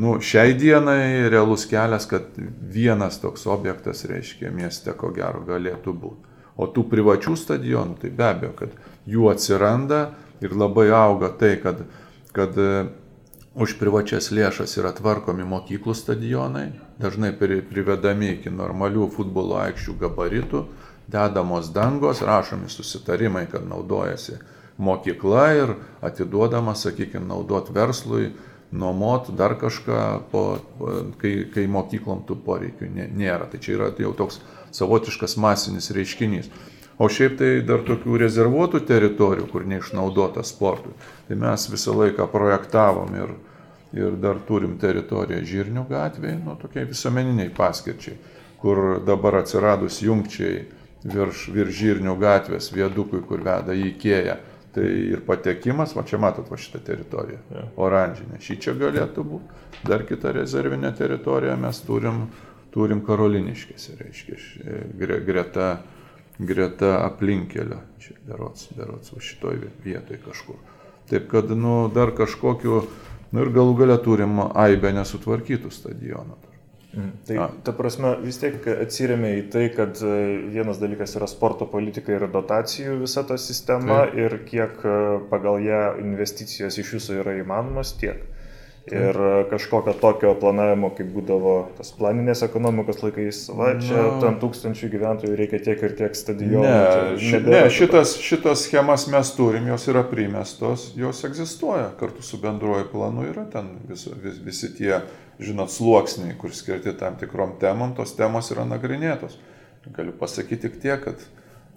[0.00, 2.32] nu, šiai dienai realus kelias, kad
[2.72, 6.31] vienas toks objektas, reiškia, mieste ko gero galėtų būti.
[6.60, 8.74] O tų privačių stadionų, tai be abejo, kad
[9.08, 10.02] jų atsiranda
[10.44, 11.84] ir labai auga tai, kad,
[12.36, 12.58] kad
[13.52, 20.64] už privačias lėšas yra tvarkomi mokyklų stadionai, dažnai privedami iki normalių futbolo aikščių gabaritų,
[21.12, 24.38] dedamos dangos, rašomi susitarimai, kad naudojasi
[24.82, 25.74] mokykla ir
[26.04, 28.32] atiduodama, sakykime, naudot verslui,
[28.72, 30.00] nuomot dar kažką,
[30.32, 30.44] po,
[31.20, 33.50] kai, kai mokyklom tų poreikių nėra.
[33.52, 34.40] Tai čia yra jau toks
[34.76, 36.50] savotiškas masinis reiškinys.
[37.00, 40.92] O šiaip tai dar tokių rezervuotų teritorijų, kur neišnaudota sportui,
[41.28, 43.32] tai mes visą laiką projektavom ir,
[43.96, 48.18] ir dar turim teritoriją Žirnių gatvėje, nu tokiai visuomeniniai paskirčiai,
[48.62, 50.66] kur dabar atsiradus jungčiai
[51.08, 54.38] virš, virš Žirnių gatvės viadukui, kur veda į Ikėją.
[54.72, 59.58] Tai ir patekimas, va čia matot va šitą teritoriją, oranžinė, šį čia galėtų būti.
[59.84, 62.22] Dar kitą rezervinę teritoriją mes turim,
[62.72, 64.38] turim Karoliniškėse, reiškia,
[65.28, 65.72] greta
[66.38, 70.56] greta aplinkelio, čia berots, berots, už šitoj vietoj kažkur.
[71.10, 72.84] Taip kad, nu, dar kažkokiu,
[73.32, 76.38] nu ir galų gale turim aibę nesutvarkytų stadionų.
[76.92, 77.12] Mm.
[77.24, 77.46] Tai A.
[77.64, 80.16] ta prasme vis tiek atsiriamė į tai, kad e,
[80.52, 84.18] vienas dalykas yra sporto politika ir dotacijų visa ta sistema Taip.
[84.20, 84.98] ir kiek e,
[85.30, 88.20] pagal ją investicijos iš jūsų yra įmanomas tiek.
[88.90, 89.14] Ir
[89.50, 94.16] kažkokio tokio planavimo, kaip būdavo tas planinės ekonomikos laikais, va, čia no.
[94.24, 96.64] tam tūkstančių gyventojų reikia tiek ir tiek stadionų.
[96.66, 102.40] Ne, ši, ne šitas, šitas schemas mes turim, jos yra primestos, jos egzistuoja, kartu su
[102.42, 104.98] bendruoju planu yra ten vis, vis, visi tie,
[105.38, 109.38] žinot, sluoksniai, kur skirti tam tikrom temom, tos temos yra nagrinėtos.
[109.94, 111.22] Galiu pasakyti tik tiek, kad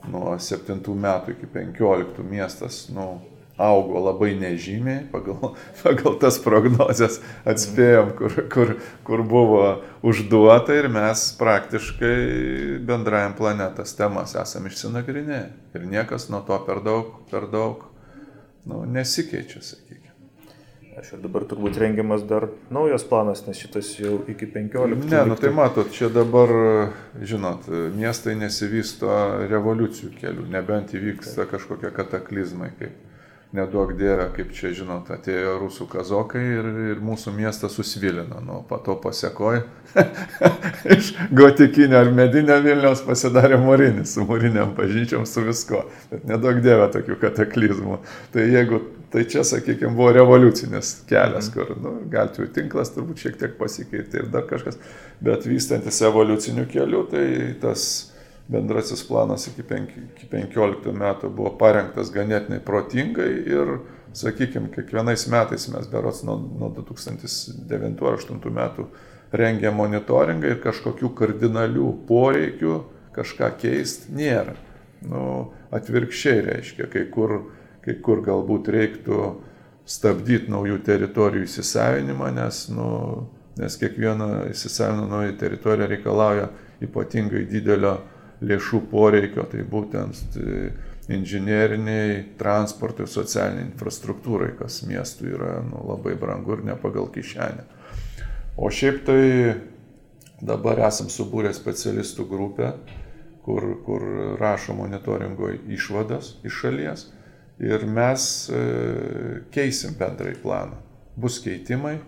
[0.10, 3.20] nuo 7 metų iki 15 miestas, nu,
[3.58, 8.74] augo labai nežymiai, pagal, pagal tas prognozes atspėjom, kur, kur,
[9.08, 9.66] kur buvo
[10.06, 12.16] užduota ir mes praktiškai
[12.88, 15.46] bendrajam planetas temas esam išsinagrinėję.
[15.76, 17.88] Ir niekas nuo to per daug, per daug
[18.68, 20.04] nu, nesikeičia, sakykime.
[20.96, 25.10] Aš ir dabar turbūt rengiamas dar naujas planas, nes šitas jau iki 15.
[25.12, 26.52] Ne, nu tai matot, čia dabar,
[27.20, 29.12] žinot, miestai nesivysto
[29.52, 33.05] revoliucijų kelių, nebent įvyksta kažkokie kataklizmai, kaip
[33.54, 38.42] neduok dievę, kaip čia žinot, atėjo rusų kazokai ir, ir mūsų miestas susvilino.
[38.44, 39.62] Nu, po to pasiekoj
[40.96, 45.86] iš gotikinio ar medinio Vilniaus pasidarė mūrinis, su mūriniam pažyčiom, su visko.
[46.12, 48.00] Bet nedaug dievę tokių kataklizmų.
[48.34, 48.82] Tai jeigu,
[49.14, 54.34] tai čia, sakykime, buvo revoliucinis kelias, kur nu, gatvių tinklas turbūt šiek tiek pasikeitė ir
[54.34, 54.82] dar kažkas.
[55.24, 57.28] Bet vystantis evoliuciniu keliu, tai
[57.62, 57.88] tas
[58.48, 63.78] bendrasis planas iki 15 metų buvo parengtas ganėtinai protingai ir,
[64.16, 68.88] sakykime, kiekvienais metais mes berots nuo, nuo 2009-2008 metų
[69.36, 72.78] rengia monitoringą ir kažkokių kardinalių poreikių
[73.16, 74.56] kažką keisti nėra.
[75.06, 77.36] Nu, atvirkščiai reiškia, kai kur,
[77.86, 79.20] kai kur galbūt reiktų
[79.86, 82.88] stabdyti naujų teritorijų įsisavinimą, nes, nu,
[83.60, 86.50] nes kiekviena įsisavinama nauja teritorija reikalauja
[86.86, 88.00] ypatingai didelio
[88.42, 90.72] lėšų poreikio, tai būtent tai
[91.16, 97.66] inžinieriniai, transportui, socialiniai infrastruktūrai, kas miestų yra nu, labai brangu ir ne pagal kišenę.
[98.58, 99.22] O šiaip tai
[100.42, 102.72] dabar esam subūrę specialistų grupę,
[103.46, 104.06] kur, kur
[104.42, 107.06] rašo monitoringo išvadas iš šalies
[107.62, 108.62] ir mes e,
[109.54, 110.80] keisim bendrai planą.
[111.16, 112.00] Bus keitimai,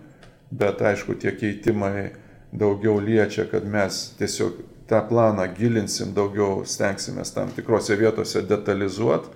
[0.51, 2.09] bet aišku, tie keitimai
[2.51, 4.57] daugiau liečia, kad mes tiesiog
[4.87, 9.29] tą planą gilinsim, daugiau stengsimės tam tikrose vietose detalizuoti,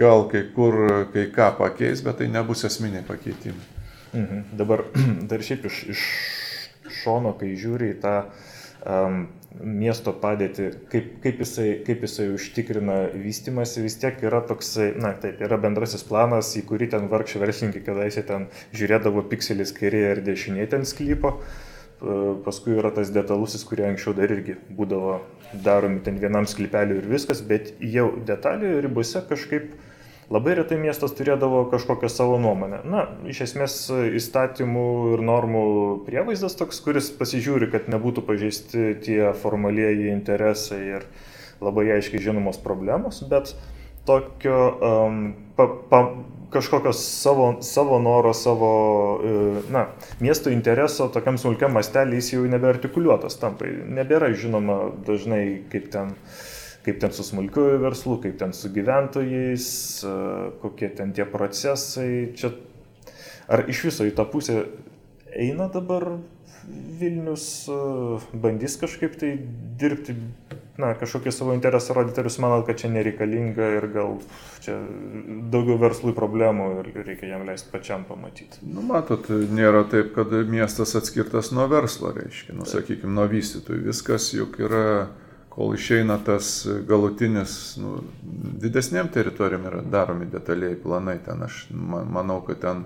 [0.00, 0.78] gal kai kur
[1.12, 3.72] kai ką pakeis, bet tai nebus esminiai pakeitimai.
[4.16, 4.44] Mhm.
[4.56, 4.84] Dabar
[5.30, 6.04] dar šiaip iš, iš
[7.02, 8.14] šono, kai žiūri į tą
[8.86, 9.26] um,
[9.56, 15.40] miesto padėtį, kaip, kaip, jisai, kaip jisai užtikrina vystimasi, vis tiek yra toksai, na taip,
[15.44, 20.68] yra bendrasis planas, į kurį ten vargšai verslininkai kadaise ten žiūrėdavo pikselis kairėje ir dešinėje
[20.74, 21.36] ten sklypo.
[22.44, 25.18] Paskui yra tas detalusis, kurie anksčiau dar irgi būdavo
[25.64, 29.72] daromi ten vienam sklypeliu ir viskas, bet jau detalių ribose kažkaip
[30.26, 32.80] Labai retai miestas turėdavo kažkokią savo nuomonę.
[32.90, 33.76] Na, iš esmės
[34.18, 35.62] įstatymų ir normų
[36.08, 41.06] prievaizdas toks, kuris pasižiūri, kad nebūtų pažeisti tie formalieji interesai ir
[41.62, 43.54] labai aiškiai žinomos problemos, bet
[44.08, 45.22] tokio um,
[45.54, 46.02] pa, pa,
[46.52, 48.72] kažkokio savo, savo noro, savo,
[49.24, 49.86] e, na,
[50.20, 53.68] miesto intereso tokiam smulkiam mastelį jis jau nebeartikuliuotas tampa.
[53.68, 56.14] Nebėra žinoma dažnai, kaip ten
[56.86, 59.66] kaip ten su smulkiuoju verslu, kaip ten su gyventojais,
[60.62, 62.28] kokie ten tie procesai.
[62.38, 62.52] Čia,
[63.50, 64.60] ar iš viso į tą pusę
[65.34, 66.12] eina dabar
[67.00, 67.66] Vilnius,
[68.34, 69.32] bandys kažkaip tai
[69.78, 70.16] dirbti,
[70.80, 74.16] na, kažkokį savo interesą rodyti, ar jūs manot, kad čia nereikalinga ir gal
[74.64, 74.76] čia
[75.52, 78.60] daugiau verslui problemų ir reikia jam leisti pačiam pamatyti.
[78.66, 83.86] Nu, matot, nėra taip, kad miestas atskirtas nuo verslo, reiškia, nu, sakykime, nuo vystytojų.
[83.88, 85.08] Viskas juk yra
[85.56, 88.02] kol išeina tas galutinis, nu,
[88.60, 91.16] didesnėm teritorijom yra daromi detaliai planai.
[91.24, 92.84] Ten aš manau, kad ten,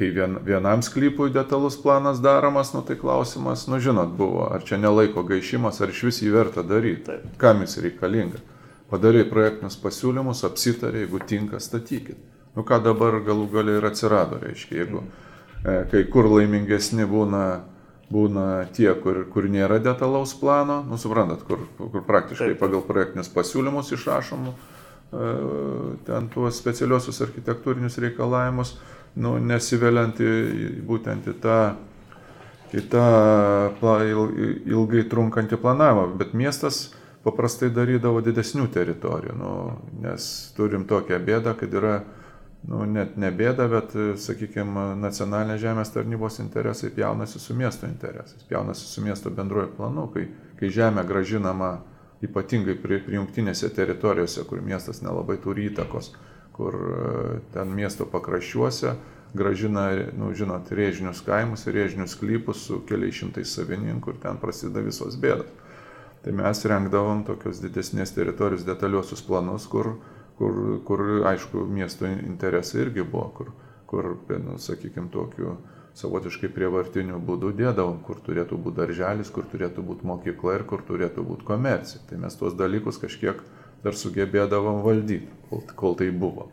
[0.00, 4.78] kai vien, vienam sklypui detalus planas daromas, nu tai klausimas, nu žinot, buvo, ar čia
[4.80, 7.26] nelaiko gaišimas, ar iš vis jį verta daryti, Taip.
[7.40, 8.40] kam jis reikalinga.
[8.88, 12.16] Padarai projektinius pasiūlymus, apsitarė, jeigu tinka, statykit.
[12.56, 15.28] Nu ką dabar galų galiai ir atsirado, reiškia, jeigu mm.
[15.60, 17.44] e, kai kur laimingesni būna
[18.10, 22.62] būna tie, kur, kur nėra detalaus plano, nu suprantat, kur, kur praktiškai Taip.
[22.62, 25.28] pagal projektinius pasiūlymus išrašomų e,
[26.08, 28.74] ten tuos specialiosius architektūrinius reikalavimus,
[29.16, 30.30] nu, nesiveliant į,
[30.86, 31.58] būtent į tą,
[32.76, 33.04] į tą
[34.70, 36.88] ilgai trunkantį planavimą, bet miestas
[37.24, 39.52] paprastai darydavo didesnių teritorijų, nu,
[40.04, 41.98] nes turim tokią bėdą, kad yra
[42.68, 48.88] nu, net ne bėda, bet, sakykime, nacionalinės žemės tarnybos interesai pjaunasi su miesto interesais, pjaunasi
[48.88, 50.26] su miesto bendruoju planu, kai,
[50.60, 51.78] kai žemė gražinama
[52.24, 56.12] ypatingai prie, prie jungtinėse teritorijose, kur miestas nelabai turi įtakos,
[56.60, 58.94] kur e, ten miesto pakraščiuose
[59.34, 59.88] gražina,
[60.18, 65.16] nu, žinot, rėžinius kaimus ir rėžinius klypus su keliais šimtais savininkų ir ten prasideda visos
[65.16, 65.50] bėdos.
[66.20, 69.94] Tai mes rengdavom tokius didesnės teritorijos detaliuosius planus, kur
[70.40, 73.50] kur, kur aišku, miesto interesai irgi buvo, kur,
[73.86, 74.06] kur
[74.40, 75.58] nu, sakykime, tokiu
[76.00, 81.26] savotiškai prievartiniu būdu dėdavom, kur turėtų būti darželis, kur turėtų būti mokykla ir kur turėtų
[81.28, 82.00] būti komercija.
[82.08, 83.42] Tai mes tuos dalykus kažkiek
[83.84, 86.48] dar sugebėdavom valdyti, kol, kol tai buvo.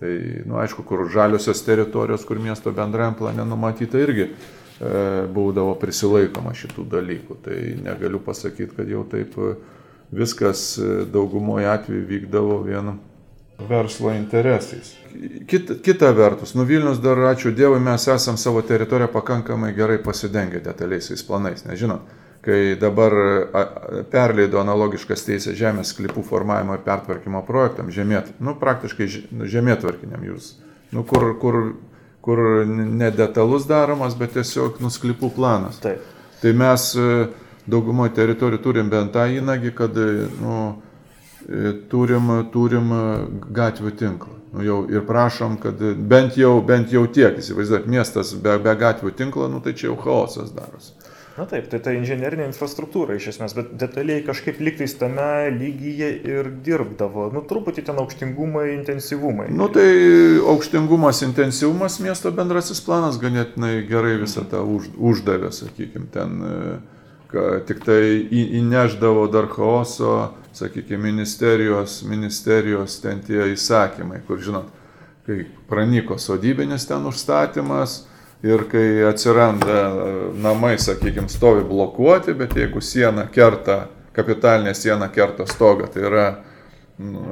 [0.00, 0.12] Tai,
[0.44, 4.32] nu, aišku, kur žaliosios teritorijos, kur miesto bendrajam plane numatyta irgi e,
[5.32, 7.36] būdavo prisilaikoma šitų dalykų.
[7.46, 9.54] Tai negaliu pasakyti, kad jau taip e,
[10.12, 12.98] viskas e, daugumoje atveju vykdavo vien
[13.68, 14.92] verslo interesais.
[15.48, 20.60] Kita, kita vertus, nu Vilnius dar, ačiū Dievui, mes esam savo teritoriją pakankamai gerai pasidengę
[20.60, 21.64] detaliaisiais planais.
[21.64, 22.04] Nežinot,
[22.46, 23.14] kai dabar
[24.12, 30.52] perleido analogiškas teisės žemės klipų formavimo ir pertvarkymo projektam, žemėt, nu praktiškai nu, žemėtvarkiniam jūs,
[30.94, 31.58] nu kur, kur,
[32.22, 35.80] kur nedetalus daromas, bet tiesiog nusklipų planas.
[35.82, 36.06] Taip.
[36.42, 36.92] Tai mes
[37.66, 39.98] daugumoje teritorijų turim bent tą įnagį, kad
[40.38, 40.58] nu,
[41.48, 42.92] e, turim, turim
[43.56, 44.36] gatvių tinklą.
[44.54, 49.12] Nu, jau, ir prašom, kad bent jau, bent jau tiek, įsivaizduot, miestas be, be gatvių
[49.18, 50.94] tinklo, nu, tai čia jau chaosas darosi.
[51.36, 56.48] Na taip, tai ta inžinierinė infrastruktūra iš esmės, bet detaliai kažkaip liktais tame lygyje ir
[56.64, 57.26] dirbdavo.
[57.34, 59.50] Nu, truputį ten aukštingumai, intensyvumai.
[59.52, 59.84] Nu tai
[60.40, 66.40] aukštingumas, intensyvumas miesto bendrasis planas ganėtinai gerai visą tą už, uždavė, sakykime, ten
[67.68, 68.00] tik tai
[68.32, 74.72] įneždavo dar chaoso, sakykime, ministerijos, ministerijos ten tie įsakymai, kur žinot,
[75.28, 78.06] kai pranyko sodybinis ten užstatymas,
[78.42, 79.94] ir kai atsiranda
[80.34, 86.26] namai, sakykime, stovi blokuoti, bet jeigu siena kerta, kapitalinė siena kerta stogą, tai yra
[86.98, 87.24] nu,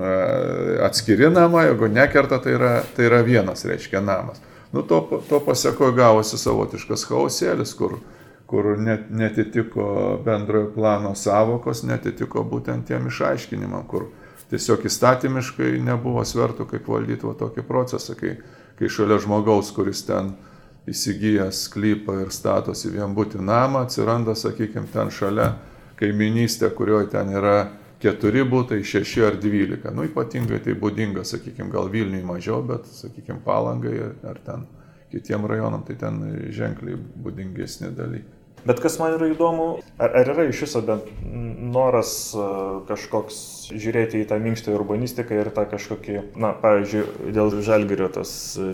[0.85, 4.41] atskiri namai, jeigu nekerta, tai yra, tai yra vienas, reiškia, namas.
[4.73, 7.99] Nu, to, to pasiekoje gavosi savotiškas chaosėlis, kur,
[8.51, 14.09] kur net, netitiko bendrojo plano savokos, netitiko būtent tiem išaiškinimam, kur
[14.51, 18.35] tiesiog įstatymiškai nebuvo svertų, kaip valdyti va tokį procesą, kai,
[18.81, 20.51] kai šalia žmogaus, kuris ten uh,
[20.91, 25.55] įsigijęs sklypą ir statosi vienbutį namą, atsiranda, sakykime, ten šalia
[26.01, 27.57] kaiminystė, kurioje ten yra
[28.03, 29.93] keturi būtai, šeši ar dvylika.
[29.95, 33.97] Nu, ypatingai tai būdinga, sakykime, gal Vilniui mažiau, bet, sakykime, palangai
[34.29, 34.67] ar ten
[35.15, 36.21] kitiem rajonam, tai ten
[36.53, 38.34] ženkliai būdingesni dalykai.
[38.65, 39.67] Bet kas man yra įdomu,
[40.01, 41.09] ar, ar yra iš viso bent
[41.75, 42.13] noras
[42.89, 43.41] kažkoks
[43.75, 48.33] žiūrėti į tą minkštą urbanistiką ir tą kažkokį, na, pavyzdžiui, dėl žalgerio tos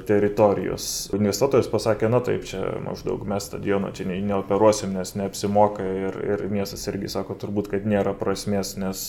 [0.08, 0.86] teritorijos.
[1.16, 6.46] Investuotojas pasakė, na taip, čia maždaug mes stadiono čia ne, neoperuosim, nes neapsimoka ir, ir
[6.52, 9.04] miestas irgi sako turbūt, kad nėra prasmės, nes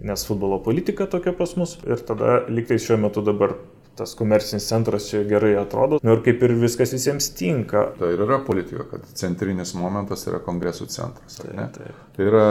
[0.00, 3.54] nes futbolo politika tokia pas mus ir tada liktai šiuo metu dabar
[3.96, 5.98] tas komercinis centras čia gerai atrodo.
[6.02, 7.86] Nu ir kaip ir viskas visiems tinka.
[7.98, 11.38] Tai ir yra politika, kad centrinis momentas yra kongresų centras.
[11.40, 12.02] Taip, taip.
[12.16, 12.44] Tai yra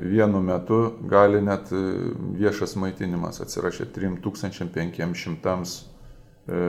[0.00, 0.80] vienu metu
[1.10, 1.84] gali net e,
[2.40, 6.60] viešas maitinimas atsirašė 3500 e,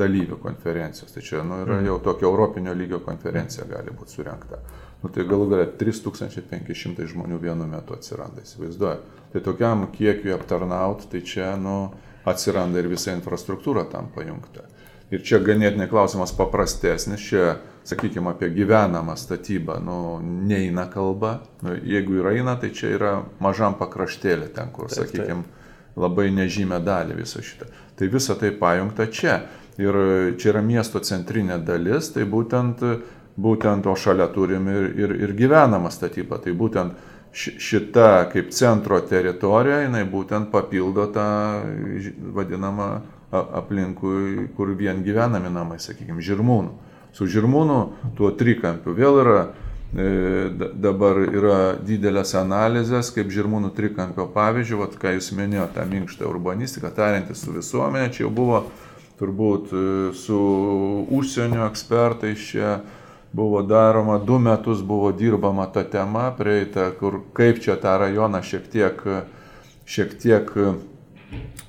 [0.00, 1.12] dalyvių konferencijos.
[1.12, 1.90] Tai čia nu, yra mhm.
[1.90, 4.62] jau tokia europinio lygio konferencija gali būti surinkta.
[5.02, 9.22] Nu, tai galų galia 3500 žmonių vienu metu atsiranda, įsivaizduoju.
[9.34, 11.90] Tai tokiam kiekiu aptarnauti, tai čia, nu,
[12.26, 14.66] atsiranda ir visa infrastruktūra tam pajungta.
[15.14, 22.18] Ir čia ganėtinai klausimas paprastesnis, čia, sakykime, apie gyvenamą statybą, nu, neina kalba, nu, jeigu
[22.18, 25.44] yra eina, tai čia yra mažam pakraštėlė ten, kur, taip, sakykime,
[25.96, 27.70] labai nežymę dalį viso šitą.
[27.96, 29.38] Tai visa tai pajungta čia.
[29.78, 29.96] Ir
[30.40, 32.82] čia yra miesto centrinė dalis, tai būtent,
[33.36, 36.40] būtent o šalia turim ir, ir, ir gyvenamą statybą.
[36.42, 36.96] Tai būtent
[37.36, 41.28] šita kaip centro teritorija, jinai būtent papildo tą
[42.36, 42.88] vadinamą
[43.30, 46.72] aplinkui, kur vien gyvenami namai, sakykime, žirmūnų.
[47.16, 47.78] Su žirmūnų
[48.16, 49.38] tuo trikampiu vėl yra,
[49.96, 56.28] e, dabar yra didelės analizės, kaip žirmūnų trikampio pavyzdžių, vat, ką jūs minėjote, tą minkštą
[56.30, 58.66] urbanistiką, tariantis su visuomenė, čia jau buvo
[59.20, 60.38] turbūt e, su
[61.16, 62.78] užsienio ekspertais čia
[63.32, 68.68] buvo daroma, du metus buvo dirbama ta tema, prieita, kur kaip čia tą rajoną šiek
[68.72, 69.02] tiek,
[69.86, 70.52] šiek tiek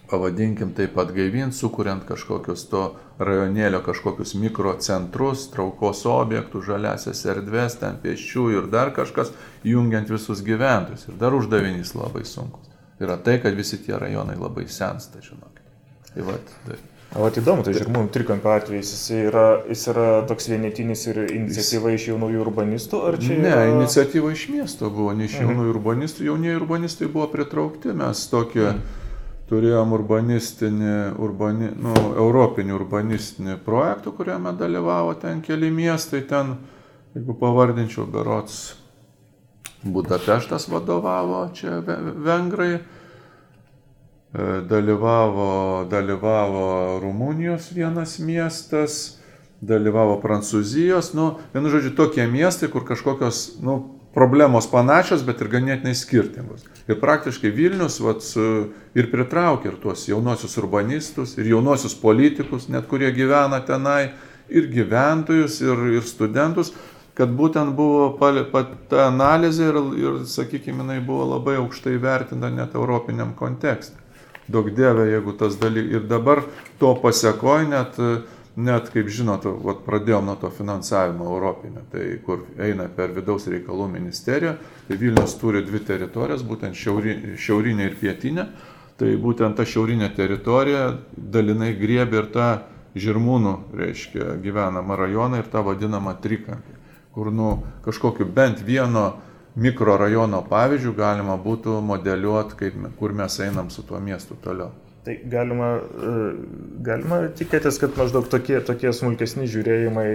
[0.08, 2.84] pavadinkim taip pat gaivinti, sukuriant kažkokius to
[3.20, 9.34] rajonėlio kažkokius mikrocentrus, traukos objektų, žaliasias erdvės, ten pėsčių ir dar kažkas,
[9.68, 11.08] jungiant visus gyventojus.
[11.10, 12.70] Ir dar uždavinys labai sunkus.
[13.02, 15.57] Yra tai, kad visi tie rajonai labai sensta, žinokit.
[16.18, 16.78] Tai va, tai.
[17.16, 22.08] O įdomu, tai žirmūnų trikampio atvejais jis yra, jis yra toks vienetinis ir iniciatyva iš
[22.10, 23.38] jaunųjų urbanistų, ar čia?
[23.38, 23.68] Ne, yra...
[23.78, 25.46] iniciatyva iš miesto buvo, ne iš mhm.
[25.46, 25.76] jaunųjų mhm.
[25.78, 28.82] urbanistų, jaunieji urbanistai buvo pritraukti, mes tokį mhm.
[29.54, 30.98] turėjom urbanistinį,
[31.30, 31.96] urbani, nu,
[32.26, 36.58] europinį urbanistinį projektą, kuriame dalyvavo ten keli miestai, ten,
[37.16, 38.76] jeigu pavardinčiau, berots
[39.88, 42.97] Budapeštas vadovavo, čia vengrai E,
[44.70, 49.18] dalyvavo, dalyvavo Rumunijos vienas miestas,
[49.62, 53.80] dalyvavo Prancūzijos, nu, vienu žodžiu, tokie miestai, kur kažkokios, nu,
[54.14, 56.66] problemos panašios, bet ir ganėtinai skirtingos.
[56.90, 62.88] Ir praktiškai Vilnius vat, su, ir pritraukia ir tuos jaunosius urbanistus, ir jaunosius politikus, net
[62.90, 64.12] kurie gyvena tenai,
[64.50, 66.74] ir gyventojus, ir, ir studentus,
[67.18, 68.12] kad būtent buvo
[68.90, 74.07] ta analizė ir, ir sakykime, jinai buvo labai aukštai vertinta net europiniam kontekste
[74.52, 75.98] daug dievė, jeigu tas dalykas.
[75.98, 76.44] Ir dabar
[76.80, 78.00] to pasiekoj net,
[78.58, 83.90] net kaip žinot, vat, pradėjom nuo to finansavimo europinio, tai kur eina per vidaus reikalų
[83.98, 84.56] ministeriją,
[84.88, 88.50] tai Vilnius turi dvi teritorijas, būtent šiaurinė, šiaurinė ir pietinė.
[88.98, 92.48] Tai būtent ta šiaurinė teritorija dalinai griebė ir tą
[92.98, 96.78] žirmūnų, reiškia, gyvenamą rajoną ir tą vadinamą trikampį,
[97.14, 97.52] kur nu
[97.86, 99.12] kažkokiu bent vieno
[99.58, 104.74] mikrorajono pavyzdžių galima būtų modeliuoti, kaip, kur mes einam su tuo miestu toliau.
[105.08, 106.14] Tai galima, e,
[106.84, 110.08] galima tikėtis, kad maždaug tokie, tokie smulkesni žiūrėjimai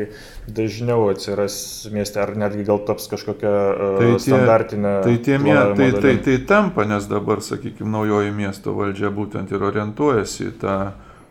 [0.52, 1.54] dažniau atsiras
[1.94, 4.92] mieste, ar netgi gal taps kažkokia e, tai tie, standartinė.
[5.06, 9.64] Tai tie miestai, tai, tai, tai tampa, nes dabar, sakykime, naujoji miesto valdžia būtent ir
[9.70, 10.76] orientuojasi tą,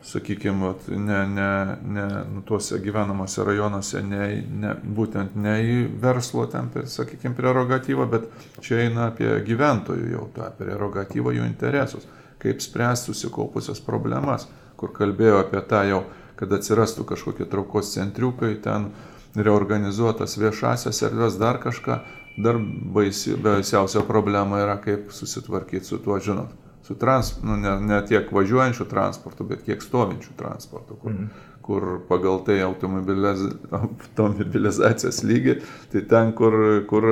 [0.04, 4.30] sakykime, ne, ne, ne nu, tuose gyvenamuose rajonuose, ne,
[4.64, 8.26] ne, būtent ne į verslo ten, sakykime, prerogatyvą, bet
[8.66, 12.08] čia eina apie gyventojų jau tą prerogatyvą, jų interesus.
[12.41, 14.47] Kaip spręsti susikaupusias problemas,
[14.78, 16.02] kur kalbėjo apie tą jau,
[16.39, 18.89] kad atsirastų kažkokie traukos centriukai, ten
[19.38, 21.99] reorganizuotas viešasias erdves, dar kažką,
[22.41, 22.58] dar
[22.95, 26.49] baisi, baisiausia problema yra, kaip susitvarkyti su tuo, žinot,
[26.88, 32.02] su trans, nu, ne, ne tiek važiuojančių transportų, bet kiek stovinčių transportų, kur, mm kur
[32.08, 35.56] pagal tai automobiliz, automobilizacijos lygį,
[35.94, 36.56] tai ten, kur,
[36.90, 37.08] kur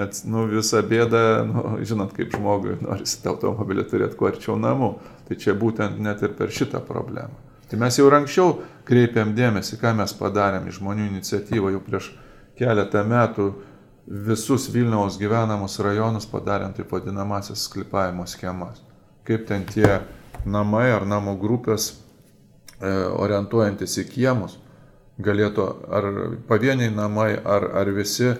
[0.00, 4.94] ats, nu, visa bėda, nu, žinot, kaip žmogui norisi tą automobilį turėti kuo arčiau namų,
[5.28, 7.36] tai čia būtent net ir per šitą problemą.
[7.70, 8.56] Tai mes jau anksčiau
[8.88, 12.10] kreipėm dėmesį, ką mes padarėm iš žmonių iniciatyvą jau prieš
[12.58, 13.52] keletą metų
[14.26, 18.82] visus Vilniaus gyvenamus rajonus padarėm taip vadinamasias sklipavimo schemas.
[19.28, 20.00] Kaip ten tie
[20.44, 21.92] namai ar namų grupės
[22.82, 24.56] E, orientuojantis į kiemus,
[25.22, 26.06] galėtų ar
[26.48, 28.32] pavieniai namai, ar, ar visi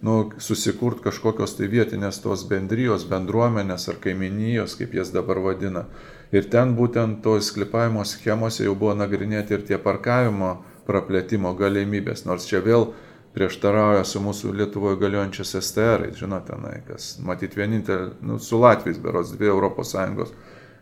[0.00, 5.84] nu, susikurt kažkokios tai vietinės tos bendrijos, bendruomenės ar kaiminijos, kaip jas dabar vadina.
[6.32, 10.54] Ir ten būtent to sklipavimo schemose jau buvo nagrinėti ir tie parkavimo
[10.88, 12.94] praplėtimo galimybės, nors čia vėl
[13.34, 16.56] prieštarauja su mūsų Lietuvoje galiojančiais STR, žinote,
[16.88, 19.94] kas matyti vienintelė, nu, su Latvijais beros dvi ES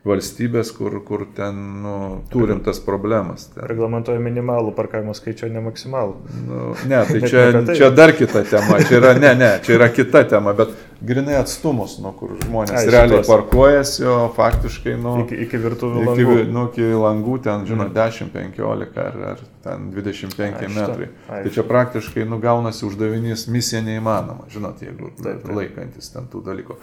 [0.08, 1.94] valstybės, kur, kur ten nu,
[2.32, 3.48] turim tas problemas.
[3.52, 3.64] Ten.
[3.70, 6.16] Reglamentoja minimalų parkavimo skaičių, ne maksimalų.
[6.48, 8.80] Nu, ne, tai čia, čia dar kita tema.
[8.88, 12.84] Čia yra, ne, ne, čia yra kita tema, bet grinai atstumus, nu, kur žmonės Ai,
[12.90, 13.30] realiai šitos.
[13.30, 16.24] parkuojasi, o faktiškai nu, iki, iki virtuvių langų.
[16.24, 17.98] Iki, nu, iki langų ten, žinot, mm.
[17.98, 21.10] 10-15 ar, ar ten 25 Ai, metrai.
[21.28, 25.52] Ai, tai čia praktiškai nugaunasi uždavinys misija neįmanoma, žinot, jeigu taip, taip.
[25.60, 26.80] laikantis ten tų dalykų.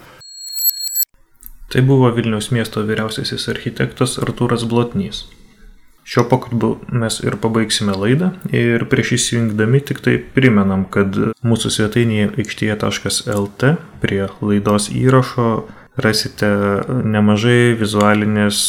[1.74, 5.26] Tai buvo Vilniaus miesto vyriausiasis architektas Artūras Blotnys.
[6.05, 12.28] Šio pokalbiu mes ir pabaigsime laidą ir prieš įsijungdami tik tai primenam, kad mūsų svetainėje
[12.43, 13.72] aikštėje.lt
[14.03, 15.47] prie laidos įrašo
[15.97, 16.51] rasite
[17.16, 18.59] nemažai vizualinės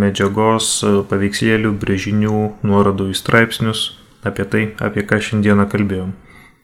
[0.00, 0.72] medžiagos,
[1.12, 3.84] paveikslėlių, brėžinių, nuorodų į straipsnius
[4.24, 6.16] apie tai, apie ką šiandieną kalbėjom.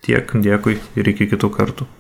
[0.07, 1.91] Tiek, dėkui ir iki kitų kartų.